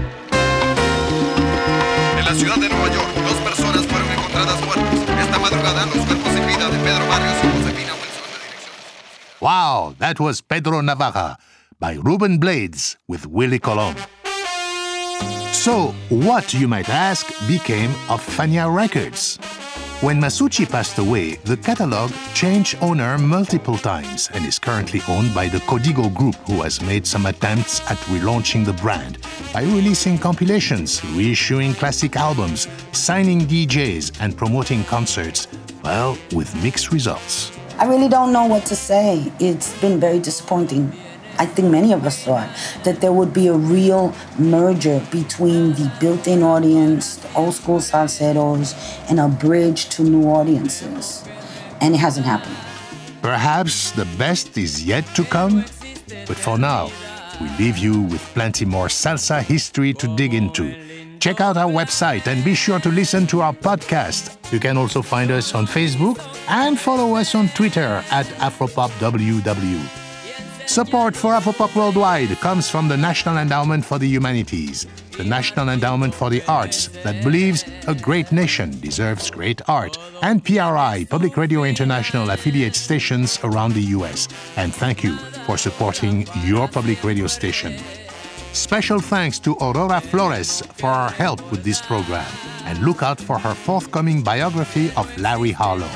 En 2.19 2.25
la 2.25 2.35
ciudad 2.35 2.57
de 2.57 2.69
Nueva 2.69 2.89
York, 2.93 3.11
dos 3.23 3.39
personas 3.49 3.87
fueron 3.87 4.11
encontradas 4.11 4.61
muertas. 4.67 4.99
Esta 5.27 5.39
madrugada, 5.39 5.87
los 5.95 6.05
cuerpos 6.07 6.33
sin 6.35 6.45
vida 6.45 6.69
de 6.69 6.79
Pedro 6.79 7.07
Barrios. 7.07 7.52
Wow, 9.43 9.97
that 9.99 10.21
was 10.21 10.41
Pedro 10.41 10.83
Navaja 10.83 11.35
by 11.81 11.95
Ruben 11.95 12.39
Blades 12.39 12.97
with 13.09 13.27
Willie 13.27 13.59
Colón. 13.59 13.99
So, 15.53 15.93
what, 16.11 16.55
you 16.55 16.69
might 16.69 16.89
ask, 16.89 17.27
became 17.49 17.91
of 18.09 18.25
Fania 18.25 18.73
Records? 18.73 19.39
When 20.01 20.21
Masucci 20.21 20.65
passed 20.65 20.97
away, 20.99 21.35
the 21.43 21.57
catalog 21.57 22.13
changed 22.35 22.79
owner 22.81 23.19
multiple 23.19 23.77
times 23.77 24.31
and 24.33 24.47
is 24.47 24.61
currently 24.61 25.03
owned 25.09 25.35
by 25.35 25.49
the 25.49 25.59
Codigo 25.67 26.15
Group, 26.15 26.37
who 26.47 26.63
has 26.63 26.81
made 26.81 27.05
some 27.05 27.27
attempts 27.27 27.81
at 27.91 27.99
relaunching 28.15 28.65
the 28.65 28.75
brand 28.75 29.19
by 29.53 29.63
releasing 29.63 30.19
compilations, 30.19 31.01
reissuing 31.17 31.75
classic 31.75 32.15
albums, 32.15 32.69
signing 32.93 33.41
DJs, 33.41 34.19
and 34.21 34.37
promoting 34.37 34.85
concerts, 34.85 35.49
well, 35.83 36.17
with 36.33 36.55
mixed 36.63 36.93
results. 36.93 37.51
I 37.79 37.87
really 37.87 38.09
don't 38.09 38.33
know 38.33 38.47
what 38.47 38.67
to 38.67 38.77
say. 38.77 39.33
It's 39.41 39.79
been 39.81 39.99
very 39.99 40.19
disappointing. 40.19 40.93
I 41.39 41.47
think 41.47 41.71
many 41.71 41.93
of 41.93 42.05
us 42.05 42.23
thought 42.23 42.49
that 42.85 43.01
there 43.01 43.13
would 43.13 43.33
be 43.33 43.49
a 43.49 43.55
real 43.55 44.15
merger 44.39 45.01
between 45.11 45.73
the 45.73 45.91
built 45.99 46.29
in 46.29 46.43
audience, 46.43 47.17
the 47.17 47.35
old 47.35 47.55
school 47.55 47.79
salseros, 47.79 48.75
and 49.09 49.19
a 49.19 49.29
bridge 49.29 49.89
to 49.91 50.03
new 50.05 50.29
audiences. 50.29 51.25
And 51.81 51.95
it 51.95 51.99
hasn't 51.99 52.27
happened. 52.27 52.57
Perhaps 53.23 53.93
the 53.93 54.05
best 54.19 54.59
is 54.59 54.85
yet 54.85 55.07
to 55.15 55.25
come, 55.25 55.65
but 56.27 56.37
for 56.37 56.59
now, 56.59 56.91
we 57.41 57.49
leave 57.59 57.79
you 57.79 58.03
with 58.03 58.21
plenty 58.35 58.65
more 58.65 58.89
salsa 58.89 59.43
history 59.43 59.95
to 59.95 60.15
dig 60.17 60.35
into. 60.35 60.92
Check 61.23 61.41
out 61.41 61.57
our 61.57 61.71
website 61.71 62.27
and 62.27 62.45
be 62.45 62.53
sure 62.53 62.81
to 62.81 62.89
listen 62.89 63.29
to 63.29 63.43
our 63.43 63.53
podcast. 63.53 64.37
You 64.53 64.59
can 64.59 64.77
also 64.77 65.03
find 65.03 65.31
us 65.31 65.55
on 65.55 65.69
Facebook 65.69 66.19
and 66.49 66.77
follow 66.77 67.15
us 67.15 67.37
on 67.37 67.49
Twitter 67.51 68.03
at 68.11 68.27
AfropopWW. 68.43 69.87
Support 70.67 71.15
for 71.15 71.35
Afropop 71.35 71.77
Worldwide 71.77 72.31
comes 72.41 72.69
from 72.69 72.89
the 72.89 72.97
National 72.97 73.39
Endowment 73.39 73.85
for 73.85 74.01
the 74.01 74.09
Humanities, 74.09 74.89
the 75.17 75.23
National 75.23 75.69
Endowment 75.69 76.13
for 76.13 76.29
the 76.29 76.43
Arts 76.49 76.89
that 77.05 77.23
believes 77.23 77.65
a 77.87 77.95
great 77.95 78.33
nation 78.33 78.81
deserves 78.81 79.31
great 79.31 79.63
art, 79.69 79.97
and 80.23 80.45
PRI, 80.45 81.07
Public 81.09 81.37
Radio 81.37 81.63
International 81.63 82.31
affiliate 82.31 82.75
stations 82.75 83.39
around 83.45 83.75
the 83.75 83.95
US. 83.97 84.27
And 84.57 84.75
thank 84.75 85.05
you 85.05 85.17
for 85.47 85.57
supporting 85.57 86.27
your 86.43 86.67
public 86.67 87.05
radio 87.05 87.29
station. 87.29 87.75
Special 88.53 89.01
thanks 89.01 89.39
to 89.41 89.57
Aurora 89.63 90.01
Flores 90.01 90.61
for 90.77 90.93
her 90.93 91.09
help 91.09 91.41
with 91.51 91.65
this 91.65 91.81
program, 91.81 92.31
and 92.65 92.79
look 92.81 93.03
out 93.03 93.19
for 93.19 93.39
her 93.39 93.55
forthcoming 93.55 94.23
biography 94.23 94.91
of 94.97 95.09
Larry 95.19 95.53
Harlow. 95.53 95.89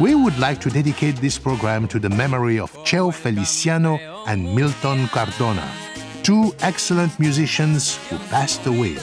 We 0.00 0.14
would 0.14 0.38
like 0.38 0.58
to 0.62 0.70
dedicate 0.70 1.16
this 1.16 1.38
program 1.38 1.86
to 1.88 1.98
the 1.98 2.08
memory 2.08 2.58
of 2.58 2.72
Cheo 2.84 3.12
Feliciano 3.12 3.98
and 4.26 4.54
Milton 4.54 5.06
Cardona, 5.08 5.70
two 6.22 6.54
excellent 6.60 7.18
musicians 7.20 7.96
who 8.08 8.16
passed 8.30 8.64
away. 8.66 8.96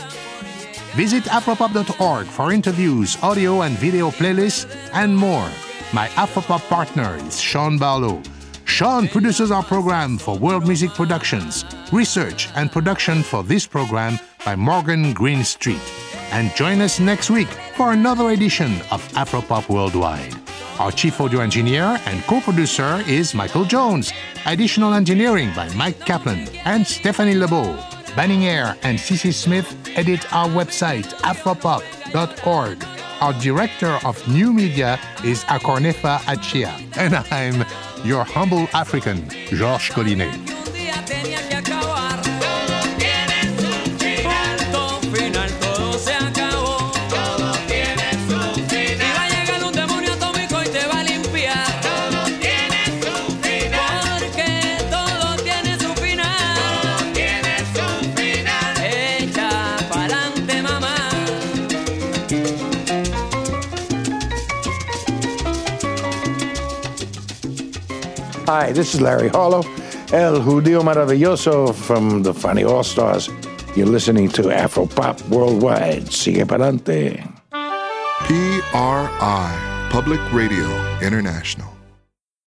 Visit 0.95 1.25
afropop.org 1.25 2.25
for 2.25 2.51
interviews, 2.51 3.17
audio 3.21 3.61
and 3.61 3.77
video 3.77 4.09
playlists, 4.09 4.65
and 4.93 5.15
more. 5.15 5.49
My 5.93 6.07
Afropop 6.09 6.67
partner 6.69 7.17
is 7.17 7.39
Sean 7.39 7.77
Barlow. 7.77 8.21
Sean 8.73 9.07
produces 9.07 9.51
our 9.51 9.61
program 9.61 10.17
for 10.17 10.35
World 10.35 10.67
Music 10.67 10.89
Productions, 10.95 11.63
research 11.91 12.49
and 12.55 12.71
production 12.71 13.21
for 13.21 13.43
this 13.43 13.67
program 13.67 14.17
by 14.43 14.55
Morgan 14.55 15.13
Greenstreet. 15.13 15.79
And 16.31 16.51
join 16.55 16.81
us 16.81 16.99
next 16.99 17.29
week 17.29 17.49
for 17.77 17.91
another 17.91 18.31
edition 18.31 18.71
of 18.89 19.07
Afropop 19.13 19.69
Worldwide. 19.69 20.33
Our 20.79 20.91
chief 20.91 21.21
audio 21.21 21.41
engineer 21.41 22.01
and 22.07 22.23
co 22.23 22.41
producer 22.41 23.03
is 23.07 23.35
Michael 23.35 23.63
Jones. 23.63 24.11
Additional 24.47 24.95
engineering 24.95 25.51
by 25.55 25.71
Mike 25.75 25.99
Kaplan 25.99 26.47
and 26.65 26.85
Stephanie 26.87 27.35
LeBeau. 27.35 27.77
Banning 28.15 28.45
Eyre 28.45 28.75
and 28.81 28.97
Cece 28.97 29.35
Smith 29.35 29.69
edit 29.95 30.33
our 30.33 30.47
website, 30.47 31.13
afropop.org. 31.21 32.83
Our 33.21 33.33
director 33.33 33.99
of 34.03 34.27
new 34.27 34.51
media 34.51 34.99
is 35.23 35.43
Akornefa 35.43 36.17
Achia. 36.21 36.73
And 36.97 37.15
I'm 37.31 37.65
your 38.03 38.23
humble 38.23 38.67
African, 38.73 39.29
Georges 39.49 39.89
Collinet. 39.89 41.52
Hi, 68.53 68.71
this 68.71 68.93
is 68.93 69.01
Larry 69.01 69.29
Harlow, 69.29 69.63
El 70.13 70.39
Judío 70.39 70.83
Maravilloso 70.83 71.73
from 71.73 72.21
the 72.21 72.33
Fania 72.33 72.69
All 72.69 72.83
Stars. 72.83 73.27
You're 73.75 73.87
listening 73.87 74.29
to 74.29 74.51
Afro 74.51 74.85
Pop 74.85 75.19
Worldwide. 75.27 76.03
Sigue 76.13 76.45
pa'lante. 76.45 77.17
PRI, 78.27 79.49
Public 79.89 80.21
Radio 80.31 80.69
International. 81.01 81.67